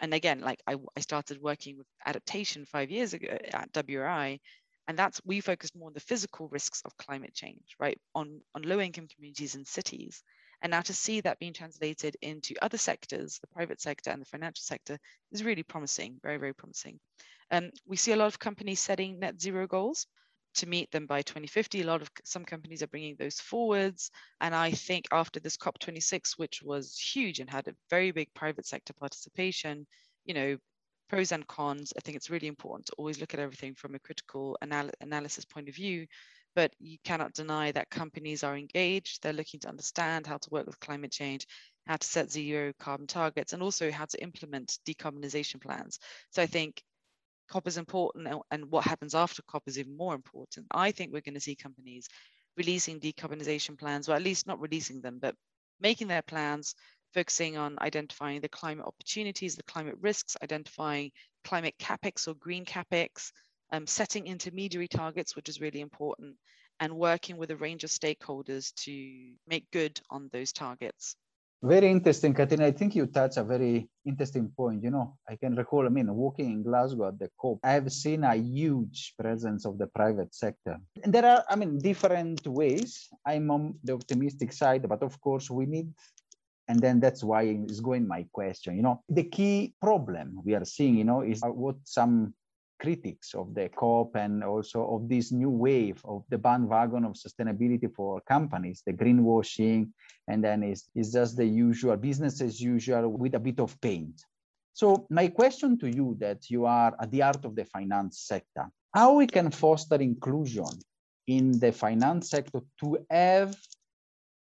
And 0.00 0.12
again, 0.12 0.40
like 0.40 0.60
I, 0.66 0.76
I 0.96 1.00
started 1.00 1.40
working 1.40 1.78
with 1.78 1.86
adaptation 2.04 2.66
five 2.66 2.90
years 2.90 3.14
ago 3.14 3.28
at 3.52 3.72
WRI, 3.72 4.40
and 4.88 4.98
that's 4.98 5.20
we 5.24 5.40
focused 5.40 5.76
more 5.76 5.88
on 5.88 5.94
the 5.94 6.00
physical 6.00 6.48
risks 6.48 6.82
of 6.84 6.96
climate 6.96 7.34
change 7.34 7.76
right 7.78 7.98
on 8.14 8.40
on 8.54 8.62
low 8.62 8.80
income 8.80 9.08
communities 9.14 9.54
and 9.54 9.66
cities. 9.66 10.22
And 10.62 10.70
now 10.70 10.80
to 10.80 10.94
see 10.94 11.20
that 11.20 11.38
being 11.38 11.52
translated 11.52 12.16
into 12.22 12.54
other 12.62 12.78
sectors 12.78 13.38
the 13.40 13.46
private 13.48 13.80
sector 13.80 14.10
and 14.10 14.20
the 14.22 14.26
financial 14.26 14.62
sector 14.62 14.98
is 15.32 15.44
really 15.44 15.62
promising 15.62 16.18
very 16.22 16.38
very 16.38 16.54
promising. 16.54 16.98
And 17.50 17.66
um, 17.66 17.70
we 17.86 17.96
see 17.96 18.12
a 18.12 18.16
lot 18.16 18.26
of 18.26 18.38
companies 18.38 18.80
setting 18.80 19.18
net 19.18 19.40
zero 19.40 19.66
goals 19.66 20.06
to 20.54 20.66
meet 20.66 20.90
them 20.90 21.06
by 21.06 21.20
2050 21.22 21.82
a 21.82 21.86
lot 21.86 22.00
of 22.00 22.10
some 22.24 22.44
companies 22.44 22.82
are 22.82 22.88
bringing 22.88 23.16
those 23.18 23.40
forwards. 23.40 24.10
And 24.40 24.54
i 24.54 24.70
think 24.70 25.06
after 25.12 25.40
this 25.40 25.56
cop26 25.56 26.38
which 26.38 26.62
was 26.62 26.96
huge 26.96 27.40
and 27.40 27.50
had 27.50 27.68
a 27.68 27.74
very 27.90 28.12
big 28.12 28.32
private 28.34 28.66
sector 28.66 28.92
participation 28.94 29.86
you 30.24 30.34
know 30.34 30.56
pros 31.08 31.32
and 31.32 31.46
cons. 31.46 31.92
I 31.96 32.00
think 32.00 32.16
it's 32.16 32.30
really 32.30 32.48
important 32.48 32.86
to 32.86 32.92
always 32.98 33.20
look 33.20 33.34
at 33.34 33.40
everything 33.40 33.74
from 33.74 33.94
a 33.94 33.98
critical 33.98 34.56
anal- 34.62 34.90
analysis 35.00 35.44
point 35.44 35.68
of 35.68 35.74
view. 35.74 36.06
But 36.54 36.72
you 36.78 36.96
cannot 37.04 37.34
deny 37.34 37.70
that 37.72 37.90
companies 37.90 38.42
are 38.42 38.56
engaged. 38.56 39.22
They're 39.22 39.32
looking 39.34 39.60
to 39.60 39.68
understand 39.68 40.26
how 40.26 40.38
to 40.38 40.50
work 40.50 40.66
with 40.66 40.80
climate 40.80 41.12
change, 41.12 41.46
how 41.86 41.96
to 41.96 42.06
set 42.06 42.30
zero 42.30 42.72
carbon 42.78 43.06
targets, 43.06 43.52
and 43.52 43.62
also 43.62 43.90
how 43.90 44.06
to 44.06 44.22
implement 44.22 44.78
decarbonization 44.86 45.60
plans. 45.60 45.98
So 46.30 46.42
I 46.42 46.46
think 46.46 46.82
COP 47.50 47.68
is 47.68 47.76
important, 47.76 48.28
and 48.50 48.70
what 48.70 48.84
happens 48.84 49.14
after 49.14 49.42
COP 49.42 49.62
is 49.66 49.78
even 49.78 49.96
more 49.96 50.14
important. 50.14 50.66
I 50.70 50.92
think 50.92 51.12
we're 51.12 51.20
going 51.20 51.34
to 51.34 51.40
see 51.40 51.54
companies 51.56 52.08
releasing 52.56 53.00
decarbonization 53.00 53.78
plans, 53.78 54.08
or 54.08 54.14
at 54.14 54.22
least 54.22 54.46
not 54.46 54.60
releasing 54.60 55.00
them, 55.00 55.18
but 55.20 55.34
making 55.80 56.08
their 56.08 56.22
plans 56.22 56.74
focusing 57.16 57.56
on 57.56 57.78
identifying 57.80 58.42
the 58.42 58.48
climate 58.48 58.84
opportunities, 58.84 59.56
the 59.56 59.62
climate 59.62 59.96
risks, 60.02 60.36
identifying 60.42 61.10
climate 61.44 61.74
capex 61.80 62.28
or 62.28 62.34
green 62.34 62.66
capex, 62.66 63.32
um, 63.72 63.86
setting 63.86 64.26
intermediary 64.26 64.86
targets, 64.86 65.34
which 65.34 65.48
is 65.48 65.58
really 65.58 65.80
important, 65.80 66.36
and 66.78 66.92
working 66.94 67.38
with 67.38 67.50
a 67.50 67.56
range 67.56 67.84
of 67.84 67.90
stakeholders 67.90 68.74
to 68.74 69.32
make 69.48 69.64
good 69.70 69.98
on 70.10 70.28
those 70.30 70.52
targets. 70.52 71.16
Very 71.62 71.90
interesting, 71.90 72.34
Katerina. 72.34 72.66
I 72.66 72.72
think 72.72 72.94
you 72.94 73.06
touch 73.06 73.38
a 73.38 73.42
very 73.42 73.88
interesting 74.04 74.52
point. 74.54 74.82
You 74.82 74.90
know, 74.90 75.16
I 75.26 75.36
can 75.36 75.56
recall, 75.56 75.86
I 75.86 75.88
mean, 75.88 76.14
walking 76.14 76.50
in 76.52 76.62
Glasgow 76.62 77.08
at 77.08 77.18
the 77.18 77.30
COP, 77.40 77.60
I 77.64 77.72
have 77.72 77.90
seen 77.90 78.24
a 78.24 78.36
huge 78.36 79.14
presence 79.18 79.64
of 79.64 79.78
the 79.78 79.86
private 79.86 80.34
sector. 80.34 80.76
And 81.02 81.14
there 81.14 81.24
are, 81.24 81.42
I 81.48 81.56
mean, 81.56 81.78
different 81.78 82.46
ways. 82.46 83.08
I'm 83.24 83.50
on 83.50 83.74
the 83.82 83.94
optimistic 83.94 84.52
side, 84.52 84.86
but 84.86 85.02
of 85.02 85.18
course, 85.22 85.50
we 85.50 85.64
need 85.64 85.88
and 86.68 86.80
then 86.80 87.00
that's 87.00 87.22
why 87.22 87.42
it's 87.42 87.80
going 87.80 88.06
my 88.06 88.26
question 88.32 88.76
you 88.76 88.82
know. 88.82 89.02
The 89.08 89.24
key 89.24 89.74
problem 89.80 90.40
we 90.44 90.54
are 90.54 90.64
seeing 90.64 90.96
you 90.96 91.04
know 91.04 91.22
is 91.22 91.42
uh, 91.42 91.48
what 91.48 91.76
some 91.84 92.34
critics 92.78 93.34
of 93.34 93.54
the 93.54 93.70
cop 93.70 94.16
and 94.16 94.44
also 94.44 94.86
of 94.94 95.08
this 95.08 95.32
new 95.32 95.48
wave 95.48 96.00
of 96.04 96.24
the 96.28 96.36
bandwagon 96.36 97.04
of 97.04 97.14
sustainability 97.14 97.90
for 97.92 98.20
companies 98.22 98.82
the 98.84 98.92
greenwashing 98.92 99.88
and 100.28 100.44
then 100.44 100.62
it's, 100.62 100.90
it's 100.94 101.12
just 101.12 101.36
the 101.36 101.44
usual 101.46 101.96
business 101.96 102.40
as 102.42 102.60
usual 102.60 103.08
with 103.08 103.34
a 103.34 103.38
bit 103.38 103.60
of 103.60 103.80
paint. 103.80 104.22
So 104.74 105.06
my 105.08 105.28
question 105.28 105.78
to 105.78 105.88
you 105.88 106.16
that 106.20 106.50
you 106.50 106.66
are 106.66 106.94
at 107.00 107.10
the 107.10 107.20
heart 107.20 107.44
of 107.46 107.56
the 107.56 107.64
finance 107.64 108.20
sector 108.20 108.66
how 108.92 109.14
we 109.14 109.26
can 109.26 109.50
foster 109.50 109.96
inclusion 109.96 110.64
in 111.26 111.58
the 111.58 111.72
finance 111.72 112.30
sector 112.30 112.60
to 112.80 112.98
have 113.10 113.56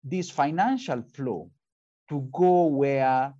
this 0.03 0.29
financial 0.29 1.01
flow 1.13 1.49
to 2.09 2.29
go 2.33 2.65
where 2.65 3.33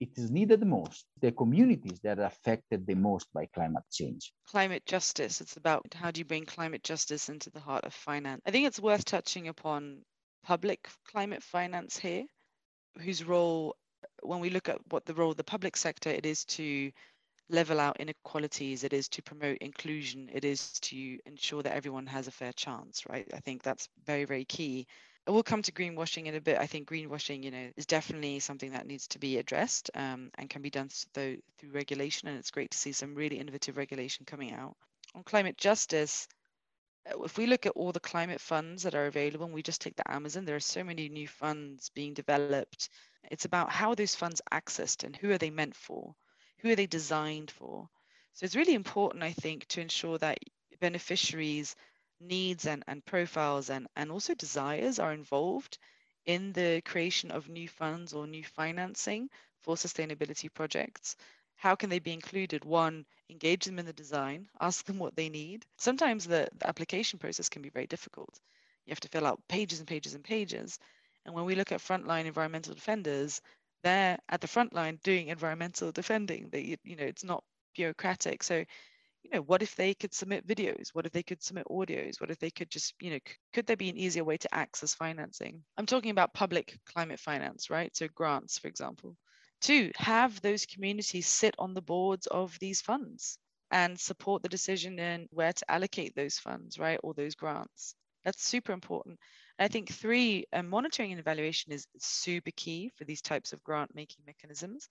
it 0.00 0.18
is 0.18 0.30
needed 0.30 0.66
most, 0.66 1.06
the 1.20 1.30
communities 1.30 2.00
that 2.02 2.18
are 2.18 2.24
affected 2.24 2.84
the 2.86 2.94
most 2.94 3.32
by 3.32 3.46
climate 3.54 3.84
change. 3.90 4.32
Climate 4.48 4.84
justice, 4.84 5.40
it's 5.40 5.56
about 5.56 5.86
how 5.94 6.10
do 6.10 6.18
you 6.18 6.24
bring 6.24 6.44
climate 6.44 6.82
justice 6.82 7.28
into 7.28 7.50
the 7.50 7.60
heart 7.60 7.84
of 7.84 7.94
finance. 7.94 8.40
I 8.44 8.50
think 8.50 8.66
it's 8.66 8.80
worth 8.80 9.04
touching 9.04 9.46
upon 9.46 10.02
public 10.44 10.88
climate 11.08 11.42
finance 11.42 11.96
here, 11.96 12.24
whose 12.98 13.24
role, 13.24 13.76
when 14.22 14.40
we 14.40 14.50
look 14.50 14.68
at 14.68 14.78
what 14.90 15.06
the 15.06 15.14
role 15.14 15.30
of 15.30 15.36
the 15.36 15.44
public 15.44 15.76
sector, 15.76 16.10
it 16.10 16.26
is 16.26 16.44
to 16.46 16.90
level 17.48 17.78
out 17.78 18.00
inequalities, 18.00 18.82
it 18.82 18.92
is 18.92 19.08
to 19.10 19.22
promote 19.22 19.58
inclusion, 19.58 20.28
it 20.32 20.44
is 20.44 20.72
to 20.80 21.18
ensure 21.26 21.62
that 21.62 21.76
everyone 21.76 22.06
has 22.06 22.26
a 22.26 22.32
fair 22.32 22.52
chance, 22.52 23.04
right? 23.08 23.28
I 23.32 23.38
think 23.38 23.62
that's 23.62 23.88
very, 24.04 24.24
very 24.24 24.44
key 24.44 24.86
we'll 25.26 25.42
come 25.42 25.62
to 25.62 25.72
greenwashing 25.72 26.26
in 26.26 26.34
a 26.34 26.40
bit. 26.40 26.58
I 26.58 26.66
think 26.66 26.88
greenwashing, 26.88 27.44
you 27.44 27.50
know, 27.50 27.70
is 27.76 27.86
definitely 27.86 28.40
something 28.40 28.72
that 28.72 28.86
needs 28.86 29.06
to 29.08 29.18
be 29.18 29.38
addressed 29.38 29.90
um, 29.94 30.30
and 30.36 30.50
can 30.50 30.62
be 30.62 30.70
done 30.70 30.88
though 31.14 31.36
through 31.58 31.70
regulation. 31.70 32.28
And 32.28 32.38
it's 32.38 32.50
great 32.50 32.70
to 32.72 32.78
see 32.78 32.92
some 32.92 33.14
really 33.14 33.38
innovative 33.38 33.76
regulation 33.76 34.26
coming 34.26 34.52
out 34.52 34.76
on 35.14 35.22
climate 35.22 35.56
justice. 35.56 36.26
Uh, 37.08 37.22
if 37.22 37.38
we 37.38 37.46
look 37.46 37.66
at 37.66 37.72
all 37.72 37.92
the 37.92 38.00
climate 38.00 38.40
funds 38.40 38.82
that 38.82 38.94
are 38.94 39.06
available, 39.06 39.46
and 39.46 39.54
we 39.54 39.62
just 39.62 39.80
take 39.80 39.96
the 39.96 40.10
Amazon, 40.10 40.44
there 40.44 40.56
are 40.56 40.60
so 40.60 40.82
many 40.82 41.08
new 41.08 41.28
funds 41.28 41.90
being 41.94 42.14
developed. 42.14 42.88
It's 43.30 43.44
about 43.44 43.70
how 43.70 43.94
those 43.94 44.14
funds 44.14 44.42
accessed 44.52 45.04
and 45.04 45.14
who 45.14 45.30
are 45.30 45.38
they 45.38 45.50
meant 45.50 45.76
for, 45.76 46.14
who 46.58 46.70
are 46.70 46.76
they 46.76 46.86
designed 46.86 47.50
for. 47.50 47.88
So 48.34 48.44
it's 48.44 48.56
really 48.56 48.74
important, 48.74 49.22
I 49.22 49.32
think, 49.32 49.66
to 49.68 49.80
ensure 49.80 50.18
that 50.18 50.38
beneficiaries' 50.80 51.76
needs 52.22 52.66
and, 52.66 52.84
and 52.86 53.04
profiles 53.04 53.70
and, 53.70 53.88
and 53.96 54.10
also 54.12 54.34
desires 54.34 54.98
are 54.98 55.12
involved 55.12 55.78
in 56.26 56.52
the 56.52 56.82
creation 56.84 57.30
of 57.30 57.48
new 57.48 57.68
funds 57.68 58.12
or 58.14 58.26
new 58.26 58.44
financing 58.44 59.28
for 59.62 59.76
sustainability 59.76 60.52
projects? 60.52 61.16
How 61.56 61.74
can 61.76 61.90
they 61.90 61.98
be 62.00 62.12
included? 62.12 62.64
One, 62.64 63.06
engage 63.30 63.64
them 63.64 63.78
in 63.78 63.86
the 63.86 63.92
design, 63.92 64.48
ask 64.60 64.84
them 64.84 64.98
what 64.98 65.16
they 65.16 65.28
need. 65.28 65.64
Sometimes 65.76 66.26
the, 66.26 66.48
the 66.58 66.68
application 66.68 67.18
process 67.18 67.48
can 67.48 67.62
be 67.62 67.70
very 67.70 67.86
difficult. 67.86 68.40
You 68.86 68.90
have 68.92 69.00
to 69.00 69.08
fill 69.08 69.26
out 69.26 69.40
pages 69.48 69.78
and 69.78 69.88
pages 69.88 70.14
and 70.14 70.24
pages. 70.24 70.78
And 71.24 71.34
when 71.34 71.44
we 71.44 71.54
look 71.54 71.72
at 71.72 71.80
frontline 71.80 72.26
environmental 72.26 72.74
defenders, 72.74 73.40
they're 73.82 74.18
at 74.28 74.40
the 74.40 74.48
front 74.48 74.72
line 74.72 74.98
doing 75.02 75.28
environmental 75.28 75.92
defending. 75.92 76.48
They, 76.50 76.76
you 76.84 76.96
know, 76.96 77.04
it's 77.04 77.24
not 77.24 77.44
bureaucratic. 77.74 78.42
So, 78.42 78.64
you 79.24 79.30
know, 79.30 79.42
what 79.42 79.62
if 79.62 79.74
they 79.76 79.94
could 79.94 80.14
submit 80.14 80.46
videos? 80.46 80.88
What 80.92 81.06
if 81.06 81.12
they 81.12 81.22
could 81.22 81.42
submit 81.42 81.66
audios? 81.70 82.20
What 82.20 82.30
if 82.30 82.38
they 82.38 82.50
could 82.50 82.70
just, 82.70 82.94
you 83.00 83.10
know, 83.10 83.18
c- 83.26 83.36
could 83.52 83.66
there 83.66 83.76
be 83.76 83.88
an 83.90 83.96
easier 83.96 84.24
way 84.24 84.36
to 84.38 84.54
access 84.54 84.94
financing? 84.94 85.64
I'm 85.76 85.86
talking 85.86 86.10
about 86.10 86.34
public 86.34 86.78
climate 86.86 87.20
finance, 87.20 87.70
right? 87.70 87.94
So 87.96 88.08
grants, 88.08 88.58
for 88.58 88.68
example. 88.68 89.16
Two, 89.60 89.92
have 89.96 90.40
those 90.40 90.66
communities 90.66 91.26
sit 91.26 91.54
on 91.58 91.74
the 91.74 91.82
boards 91.82 92.26
of 92.26 92.58
these 92.58 92.80
funds 92.82 93.38
and 93.70 93.98
support 93.98 94.42
the 94.42 94.48
decision 94.48 94.98
in 94.98 95.28
where 95.30 95.52
to 95.52 95.70
allocate 95.70 96.14
those 96.14 96.38
funds, 96.38 96.78
right? 96.78 96.98
Or 97.02 97.14
those 97.14 97.34
grants. 97.34 97.94
That's 98.24 98.44
super 98.44 98.72
important. 98.72 99.18
I 99.58 99.68
think 99.68 99.90
three, 99.90 100.46
uh, 100.52 100.62
monitoring 100.62 101.12
and 101.12 101.20
evaluation 101.20 101.72
is 101.72 101.86
super 101.98 102.50
key 102.56 102.90
for 102.96 103.04
these 103.04 103.22
types 103.22 103.52
of 103.52 103.62
grant 103.64 103.94
making 103.94 104.24
mechanisms. 104.26 104.88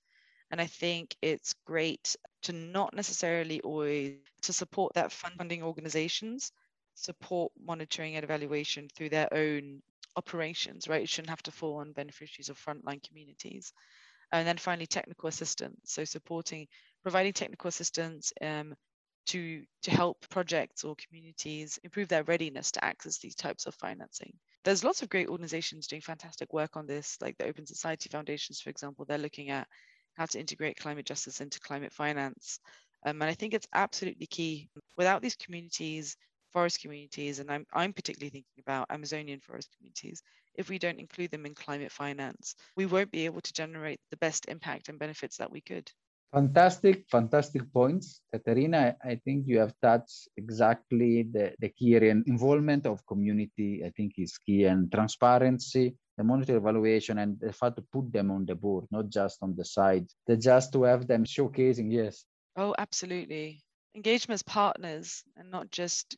And 0.51 0.59
I 0.59 0.65
think 0.65 1.15
it's 1.21 1.55
great 1.65 2.15
to 2.43 2.53
not 2.53 2.93
necessarily 2.93 3.61
always 3.61 4.17
to 4.41 4.53
support 4.53 4.93
that 4.93 5.11
funding 5.11 5.63
organizations, 5.63 6.51
support 6.95 7.51
monitoring 7.63 8.15
and 8.15 8.23
evaluation 8.23 8.89
through 8.93 9.09
their 9.09 9.33
own 9.33 9.81
operations, 10.17 10.87
right? 10.89 11.03
It 11.03 11.09
shouldn't 11.09 11.29
have 11.29 11.43
to 11.43 11.51
fall 11.51 11.77
on 11.77 11.93
beneficiaries 11.93 12.49
of 12.49 12.59
frontline 12.59 13.01
communities. 13.07 13.71
And 14.33 14.47
then 14.47 14.57
finally, 14.57 14.87
technical 14.87 15.29
assistance. 15.29 15.79
So 15.85 16.03
supporting, 16.03 16.67
providing 17.01 17.33
technical 17.33 17.67
assistance 17.69 18.33
um, 18.41 18.75
to, 19.27 19.63
to 19.83 19.91
help 19.91 20.17
projects 20.29 20.83
or 20.83 20.95
communities 20.95 21.79
improve 21.83 22.07
their 22.09 22.23
readiness 22.23 22.71
to 22.71 22.83
access 22.83 23.19
these 23.19 23.35
types 23.35 23.65
of 23.65 23.75
financing. 23.75 24.33
There's 24.63 24.83
lots 24.83 25.01
of 25.01 25.09
great 25.09 25.27
organizations 25.27 25.87
doing 25.87 26.01
fantastic 26.01 26.53
work 26.53 26.75
on 26.75 26.87
this, 26.87 27.17
like 27.21 27.37
the 27.37 27.47
Open 27.47 27.65
Society 27.65 28.09
Foundations, 28.09 28.61
for 28.61 28.69
example. 28.69 29.05
They're 29.05 29.17
looking 29.17 29.49
at 29.49 29.67
how 30.15 30.25
to 30.25 30.39
integrate 30.39 30.77
climate 30.77 31.05
justice 31.05 31.41
into 31.41 31.59
climate 31.59 31.93
finance. 31.93 32.59
Um, 33.05 33.21
and 33.21 33.29
I 33.29 33.33
think 33.33 33.53
it's 33.53 33.67
absolutely 33.73 34.27
key. 34.27 34.69
Without 34.97 35.21
these 35.21 35.35
communities, 35.35 36.15
forest 36.51 36.81
communities, 36.81 37.39
and 37.39 37.49
I'm, 37.49 37.65
I'm 37.73 37.93
particularly 37.93 38.29
thinking 38.29 38.63
about 38.65 38.91
Amazonian 38.91 39.39
forest 39.39 39.69
communities, 39.77 40.21
if 40.55 40.69
we 40.69 40.77
don't 40.77 40.99
include 40.99 41.31
them 41.31 41.45
in 41.45 41.55
climate 41.55 41.91
finance, 41.91 42.55
we 42.75 42.85
won't 42.85 43.11
be 43.11 43.25
able 43.25 43.41
to 43.41 43.53
generate 43.53 43.99
the 44.11 44.17
best 44.17 44.45
impact 44.47 44.89
and 44.89 44.99
benefits 44.99 45.37
that 45.37 45.51
we 45.51 45.61
could. 45.61 45.89
Fantastic, 46.33 47.05
fantastic 47.09 47.73
points. 47.73 48.21
Katerina, 48.31 48.95
I 49.03 49.15
think 49.15 49.47
you 49.47 49.59
have 49.59 49.73
touched 49.81 50.29
exactly 50.37 51.23
the, 51.23 51.53
the 51.59 51.67
key 51.69 51.95
area. 51.95 52.11
Involvement 52.11 52.85
of 52.85 53.05
community, 53.05 53.83
I 53.85 53.89
think, 53.89 54.13
is 54.17 54.37
key, 54.37 54.63
and 54.63 54.89
transparency, 54.89 55.95
the 56.21 56.27
monetary 56.27 56.59
evaluation, 56.59 57.17
and 57.17 57.39
the 57.39 57.51
fact 57.51 57.75
to 57.77 57.81
put 57.81 58.13
them 58.13 58.29
on 58.29 58.45
the 58.45 58.53
board, 58.53 58.85
not 58.91 59.09
just 59.09 59.39
on 59.41 59.55
the 59.55 59.65
side, 59.65 60.05
the 60.27 60.37
just 60.37 60.71
to 60.73 60.83
have 60.83 61.07
them 61.07 61.25
showcasing, 61.25 61.91
yes. 61.91 62.25
Oh, 62.55 62.75
absolutely. 62.77 63.63
Engagement 63.95 64.35
as 64.35 64.43
partners 64.43 65.23
and 65.35 65.49
not 65.49 65.71
just 65.71 66.15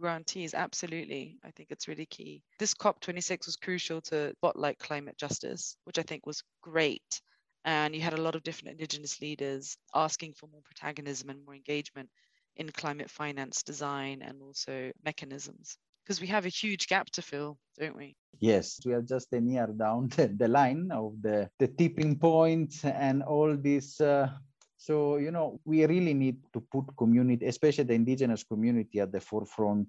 grantees. 0.00 0.54
Absolutely. 0.54 1.38
I 1.44 1.50
think 1.50 1.70
it's 1.70 1.86
really 1.86 2.06
key. 2.06 2.42
This 2.58 2.74
COP26 2.74 3.46
was 3.46 3.56
crucial 3.56 4.00
to 4.02 4.32
spotlight 4.38 4.78
climate 4.78 5.18
justice, 5.18 5.76
which 5.84 5.98
I 5.98 6.02
think 6.02 6.24
was 6.26 6.42
great 6.62 7.20
and 7.64 7.94
you 7.94 8.00
had 8.00 8.14
a 8.14 8.22
lot 8.22 8.34
of 8.34 8.42
different 8.42 8.72
indigenous 8.72 9.20
leaders 9.20 9.76
asking 9.94 10.32
for 10.34 10.48
more 10.48 10.62
protagonism 10.64 11.30
and 11.30 11.44
more 11.44 11.54
engagement 11.54 12.08
in 12.56 12.68
climate 12.70 13.10
finance 13.10 13.62
design 13.62 14.22
and 14.22 14.42
also 14.42 14.90
mechanisms 15.04 15.78
because 16.04 16.20
we 16.20 16.26
have 16.26 16.46
a 16.46 16.50
huge 16.50 16.86
gap 16.86 17.10
to 17.10 17.22
fill 17.22 17.58
don't 17.78 17.96
we? 17.96 18.14
Yes 18.40 18.80
we 18.84 18.92
are 18.92 19.02
just 19.02 19.32
a 19.32 19.40
near 19.40 19.66
down 19.66 20.08
the, 20.16 20.48
line 20.48 20.90
of 20.92 21.14
the 21.22 21.48
the 21.58 21.68
tipping 21.68 22.18
point 22.18 22.74
and 22.84 23.22
all 23.22 23.56
this 23.56 24.00
uh, 24.00 24.28
so 24.76 25.16
you 25.16 25.30
know 25.30 25.60
we 25.64 25.84
really 25.86 26.14
need 26.14 26.38
to 26.52 26.60
put 26.60 26.84
community 26.96 27.46
especially 27.46 27.84
the 27.84 27.94
indigenous 27.94 28.42
community 28.44 29.00
at 29.00 29.12
the 29.12 29.20
forefront 29.20 29.88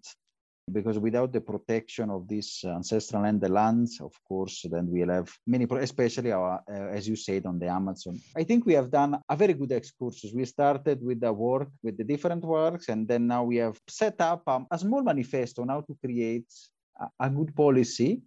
because 0.71 0.97
without 0.97 1.31
the 1.33 1.41
protection 1.41 2.09
of 2.09 2.27
this 2.27 2.63
ancestral 2.63 3.23
land, 3.23 3.41
the 3.41 3.49
lands, 3.49 3.99
of 4.01 4.13
course, 4.27 4.65
then 4.71 4.87
we'll 4.89 5.09
have 5.09 5.29
many, 5.45 5.67
especially 5.79 6.31
our, 6.31 6.61
uh, 6.71 6.87
as 6.97 7.07
you 7.07 7.15
said, 7.15 7.45
on 7.45 7.59
the 7.59 7.67
Amazon. 7.67 8.19
I 8.35 8.43
think 8.43 8.65
we 8.65 8.73
have 8.73 8.89
done 8.89 9.19
a 9.29 9.35
very 9.35 9.53
good 9.53 9.71
excursus. 9.71 10.31
We 10.33 10.45
started 10.45 11.03
with 11.03 11.19
the 11.19 11.33
work, 11.33 11.69
with 11.83 11.97
the 11.97 12.03
different 12.03 12.43
works, 12.43 12.89
and 12.89 13.07
then 13.07 13.27
now 13.27 13.43
we 13.43 13.57
have 13.57 13.77
set 13.87 14.19
up 14.21 14.43
um, 14.47 14.67
a 14.71 14.79
small 14.79 15.03
manifesto 15.03 15.61
on 15.61 15.69
how 15.69 15.81
to 15.81 15.97
create 16.03 16.47
a, 16.99 17.07
a 17.19 17.29
good 17.29 17.55
policy 17.55 18.21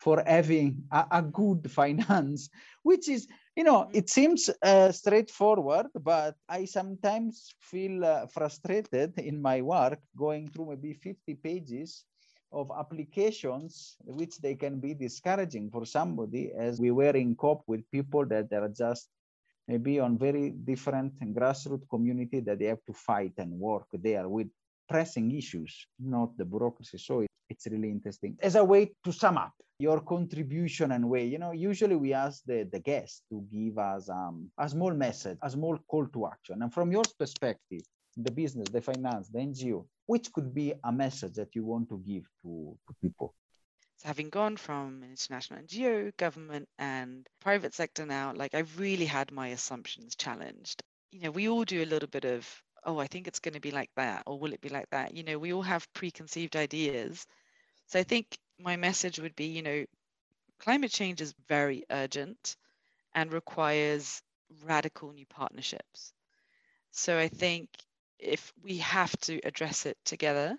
for 0.00 0.22
having 0.26 0.82
a, 0.90 1.04
a, 1.10 1.22
good 1.22 1.70
finance, 1.80 2.48
which 2.82 3.08
is, 3.08 3.28
you 3.54 3.64
know, 3.64 3.88
it 3.92 4.08
seems 4.08 4.48
uh, 4.62 4.90
straightforward, 4.90 5.86
but 5.94 6.34
I 6.48 6.64
sometimes 6.64 7.54
feel 7.60 8.04
uh, 8.04 8.26
frustrated 8.26 9.18
in 9.18 9.40
my 9.40 9.60
work 9.60 10.00
going 10.16 10.48
through 10.48 10.70
maybe 10.70 10.94
50 10.94 11.34
pages 11.34 12.04
of 12.52 12.70
applications, 12.76 13.96
which 14.04 14.38
they 14.38 14.54
can 14.54 14.80
be 14.80 14.94
discouraging 14.94 15.70
for 15.70 15.84
somebody 15.84 16.50
as 16.58 16.80
we 16.80 16.90
were 16.90 17.14
in 17.16 17.36
COP 17.36 17.62
with 17.66 17.88
people 17.90 18.26
that 18.26 18.52
are 18.52 18.68
just 18.68 19.08
maybe 19.68 20.00
on 20.00 20.18
very 20.18 20.50
different 20.50 21.12
grassroots 21.34 21.88
community 21.88 22.40
that 22.40 22.58
they 22.58 22.64
have 22.64 22.84
to 22.86 22.92
fight 22.92 23.34
and 23.38 23.52
work 23.52 23.86
there 23.92 24.28
with 24.28 24.48
pressing 24.88 25.30
issues, 25.30 25.86
not 26.00 26.36
the 26.36 26.44
bureaucracy. 26.44 26.98
So 26.98 27.24
it's 27.50 27.66
really 27.66 27.90
interesting. 27.90 28.36
As 28.40 28.54
a 28.54 28.64
way 28.64 28.92
to 29.04 29.12
sum 29.12 29.36
up 29.36 29.52
your 29.78 30.00
contribution 30.00 30.92
and 30.92 31.08
way, 31.08 31.24
you 31.24 31.38
know, 31.38 31.52
usually 31.52 31.96
we 31.96 32.12
ask 32.12 32.42
the, 32.46 32.68
the 32.70 32.78
guest 32.78 33.22
to 33.30 33.44
give 33.52 33.78
us 33.78 34.08
um, 34.08 34.50
a 34.58 34.68
small 34.68 34.92
message, 34.92 35.38
a 35.42 35.50
small 35.50 35.76
call 35.88 36.06
to 36.06 36.26
action. 36.26 36.62
And 36.62 36.72
from 36.72 36.92
your 36.92 37.04
perspective, 37.18 37.82
the 38.16 38.30
business, 38.30 38.68
the 38.70 38.80
finance, 38.80 39.28
the 39.28 39.38
NGO, 39.38 39.86
which 40.06 40.32
could 40.32 40.54
be 40.54 40.74
a 40.84 40.92
message 40.92 41.34
that 41.34 41.54
you 41.54 41.64
want 41.64 41.88
to 41.88 42.02
give 42.06 42.24
to, 42.42 42.76
to 42.88 42.94
people? 43.02 43.34
So 43.96 44.08
having 44.08 44.30
gone 44.30 44.56
from 44.56 45.02
international 45.02 45.60
NGO, 45.60 46.16
government, 46.16 46.68
and 46.78 47.26
private 47.40 47.74
sector 47.74 48.06
now, 48.06 48.32
like 48.34 48.54
I've 48.54 48.80
really 48.80 49.04
had 49.04 49.30
my 49.30 49.48
assumptions 49.48 50.16
challenged. 50.16 50.82
You 51.12 51.22
know, 51.22 51.30
we 51.30 51.48
all 51.48 51.64
do 51.64 51.82
a 51.82 51.84
little 51.92 52.08
bit 52.08 52.24
of 52.24 52.48
oh, 52.84 52.98
I 52.98 53.06
think 53.06 53.28
it's 53.28 53.40
going 53.40 53.54
to 53.54 53.60
be 53.60 53.70
like 53.72 53.90
that, 53.96 54.24
or 54.26 54.38
will 54.38 54.52
it 54.52 54.60
be 54.60 54.68
like 54.70 54.90
that? 54.90 55.14
You 55.16 55.24
know, 55.24 55.38
we 55.38 55.52
all 55.52 55.62
have 55.62 55.92
preconceived 55.94 56.56
ideas. 56.56 57.20
So 57.86 57.94
I 57.98 57.98
think 57.98 58.38
my 58.58 58.76
message 58.76 59.18
would 59.18 59.34
be, 59.36 59.46
you 59.46 59.62
know, 59.62 59.84
climate 60.60 60.90
change 60.90 61.20
is 61.20 61.34
very 61.48 61.84
urgent 61.90 62.56
and 63.14 63.32
requires 63.32 64.22
radical 64.64 65.12
new 65.12 65.26
partnerships. 65.26 66.12
So 66.92 67.18
I 67.18 67.28
think 67.28 67.68
if 68.18 68.52
we 68.62 68.78
have 68.78 69.16
to 69.22 69.40
address 69.44 69.86
it 69.86 69.98
together, 70.04 70.56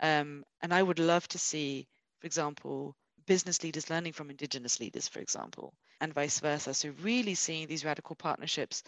um, 0.00 0.44
and 0.62 0.72
I 0.74 0.82
would 0.82 0.98
love 0.98 1.28
to 1.28 1.38
see, 1.38 1.88
for 2.20 2.26
example, 2.26 2.96
business 3.26 3.62
leaders 3.62 3.90
learning 3.90 4.12
from 4.12 4.30
indigenous 4.30 4.80
leaders, 4.80 5.08
for 5.08 5.20
example, 5.20 5.74
and 6.00 6.14
vice 6.14 6.40
versa. 6.40 6.74
So 6.74 6.90
really 7.02 7.34
seeing 7.34 7.66
these 7.66 7.84
radical 7.84 8.16
partnerships 8.16 8.82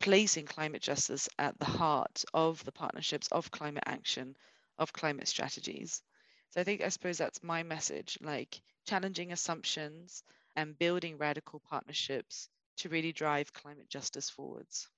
placing 0.00 0.46
climate 0.46 0.82
justice 0.82 1.28
at 1.38 1.58
the 1.58 1.64
heart 1.64 2.24
of 2.34 2.64
the 2.64 2.72
partnerships 2.72 3.28
of 3.28 3.50
climate 3.50 3.84
action, 3.86 4.36
of 4.78 4.92
climate 4.92 5.28
strategies. 5.28 6.02
So 6.50 6.60
I 6.60 6.64
think, 6.64 6.82
I 6.82 6.88
suppose 6.88 7.18
that's 7.18 7.42
my 7.42 7.62
message 7.62 8.18
like 8.22 8.60
challenging 8.86 9.32
assumptions 9.32 10.22
and 10.54 10.78
building 10.78 11.18
radical 11.18 11.60
partnerships 11.60 12.48
to 12.78 12.88
really 12.88 13.12
drive 13.12 13.52
climate 13.52 13.88
justice 13.88 14.30
forwards. 14.30 14.88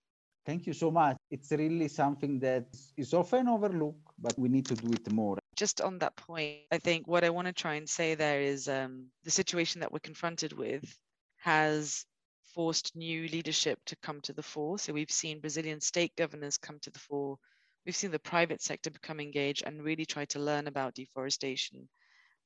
Thank 0.45 0.67
you 0.67 0.73
so 0.73 0.91
much. 0.91 1.17
It's 1.31 1.51
really 1.53 1.89
something 1.89 2.39
that 2.41 2.67
is 2.97 3.13
often 3.13 3.49
overlooked, 3.49 4.01
but 4.19 4.39
we 4.39 4.49
need 4.49 4.67
to 4.67 4.75
do 4.75 4.91
it 4.93 5.13
more. 5.13 5.39
Just 5.57 5.81
on 5.81 5.99
that 5.99 6.17
point, 6.17 6.59
I 6.73 6.79
think 6.79 7.07
what 7.07 7.25
I 7.25 7.31
want 7.31 7.49
to 7.49 7.53
try 7.53 7.75
and 7.75 7.89
say 7.89 8.15
there 8.15 8.41
is 8.41 8.69
um, 8.69 9.07
the 9.25 9.31
situation 9.31 9.81
that 9.81 9.93
we're 9.93 9.99
confronted 9.99 10.53
with 10.53 10.97
has 11.39 12.07
forced 12.55 12.95
new 12.97 13.29
leadership 13.29 13.79
to 13.87 13.97
come 13.97 14.21
to 14.23 14.33
the 14.33 14.43
fore. 14.43 14.79
So 14.79 14.93
we've 14.93 15.11
seen 15.11 15.41
Brazilian 15.41 15.81
state 15.81 16.15
governors 16.17 16.59
come 16.59 16.79
to 16.81 16.91
the 16.91 16.99
fore. 16.99 17.39
We've 17.85 17.97
seen 17.97 18.11
the 18.11 18.19
private 18.19 18.63
sector 18.63 18.91
become 18.91 19.21
engaged 19.21 19.63
and 19.67 19.83
really 19.83 20.07
try 20.07 20.25
to 20.27 20.39
learn 20.39 20.67
about 20.67 20.95
deforestation. 20.95 21.89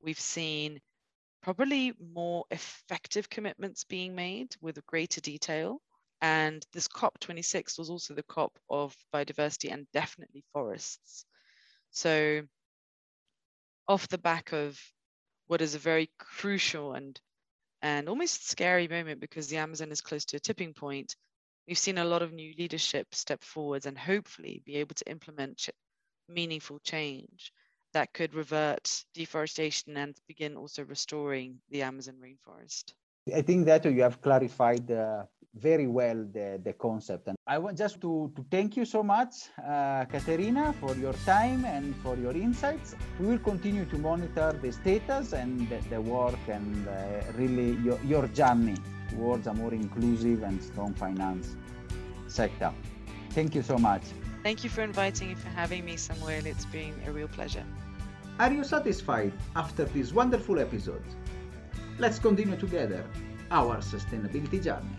We've 0.00 0.20
seen 0.20 0.80
probably 1.42 1.92
more 2.00 2.44
effective 2.50 3.28
commitments 3.28 3.84
being 3.84 4.14
made 4.14 4.54
with 4.60 4.84
greater 4.86 5.20
detail. 5.20 5.80
And 6.20 6.64
this 6.72 6.86
COP26 6.86 7.78
was 7.78 7.90
also 7.90 8.14
the 8.14 8.22
COP 8.22 8.56
of 8.70 8.94
biodiversity 9.12 9.72
and 9.72 9.90
definitely 9.92 10.44
forests. 10.52 11.24
So, 11.90 12.42
off 13.88 14.06
the 14.08 14.18
back 14.18 14.52
of 14.52 14.80
what 15.48 15.60
is 15.60 15.74
a 15.74 15.80
very 15.80 16.10
crucial 16.18 16.92
and 16.92 17.20
and 17.82 18.08
almost 18.08 18.48
scary 18.48 18.88
moment 18.88 19.20
because 19.20 19.48
the 19.48 19.58
Amazon 19.58 19.90
is 19.90 20.00
close 20.00 20.24
to 20.26 20.36
a 20.36 20.40
tipping 20.40 20.72
point, 20.72 21.16
we've 21.66 21.78
seen 21.78 21.98
a 21.98 22.04
lot 22.04 22.22
of 22.22 22.32
new 22.32 22.54
leadership 22.56 23.14
step 23.14 23.42
forwards 23.42 23.86
and 23.86 23.98
hopefully 23.98 24.62
be 24.64 24.76
able 24.76 24.94
to 24.94 25.10
implement 25.10 25.58
ch- 25.58 25.70
meaningful 26.28 26.78
change 26.80 27.52
that 27.92 28.12
could 28.12 28.34
revert 28.34 29.04
deforestation 29.14 29.96
and 29.96 30.16
begin 30.26 30.56
also 30.56 30.84
restoring 30.84 31.60
the 31.70 31.82
Amazon 31.82 32.14
rainforest. 32.22 32.94
I 33.34 33.42
think 33.42 33.66
that 33.66 33.84
you 33.84 34.02
have 34.02 34.20
clarified 34.22 34.90
very 35.54 35.86
well 35.86 36.16
the, 36.32 36.60
the 36.64 36.72
concept. 36.72 37.28
And 37.28 37.36
I 37.46 37.58
want 37.58 37.76
just 37.76 38.00
to, 38.00 38.32
to 38.36 38.44
thank 38.50 38.76
you 38.76 38.84
so 38.84 39.02
much, 39.02 39.48
uh, 39.58 40.04
Katerina, 40.06 40.72
for 40.80 40.94
your 40.94 41.12
time 41.24 41.64
and 41.64 41.94
for 41.96 42.16
your 42.16 42.32
insights. 42.32 42.94
We 43.20 43.26
will 43.26 43.38
continue 43.38 43.84
to 43.86 43.98
monitor 43.98 44.58
the 44.60 44.72
status 44.72 45.32
and 45.32 45.68
the, 45.68 45.78
the 45.90 46.00
work 46.00 46.38
and 46.48 46.88
uh, 46.88 46.92
really 47.36 47.76
your, 47.82 47.98
your 48.04 48.26
journey 48.28 48.76
towards 49.10 49.46
a 49.46 49.54
more 49.54 49.74
inclusive 49.74 50.42
and 50.42 50.62
strong 50.62 50.94
finance 50.94 51.54
sector. 52.28 52.72
Thank 53.30 53.54
you 53.54 53.62
so 53.62 53.76
much. 53.76 54.02
Thank 54.42 54.64
you 54.64 54.70
for 54.70 54.82
inviting 54.82 55.28
me, 55.28 55.34
and 55.34 55.42
for 55.42 55.48
having 55.50 55.84
me, 55.84 55.96
Samuel. 55.96 56.46
It's 56.46 56.64
been 56.66 56.94
a 57.06 57.12
real 57.12 57.28
pleasure. 57.28 57.64
Are 58.40 58.52
you 58.52 58.64
satisfied 58.64 59.32
after 59.54 59.84
this 59.84 60.12
wonderful 60.12 60.58
episode? 60.58 61.04
Let's 61.98 62.18
continue 62.18 62.56
together 62.56 63.04
our 63.50 63.76
sustainability 63.76 64.64
journey. 64.64 64.96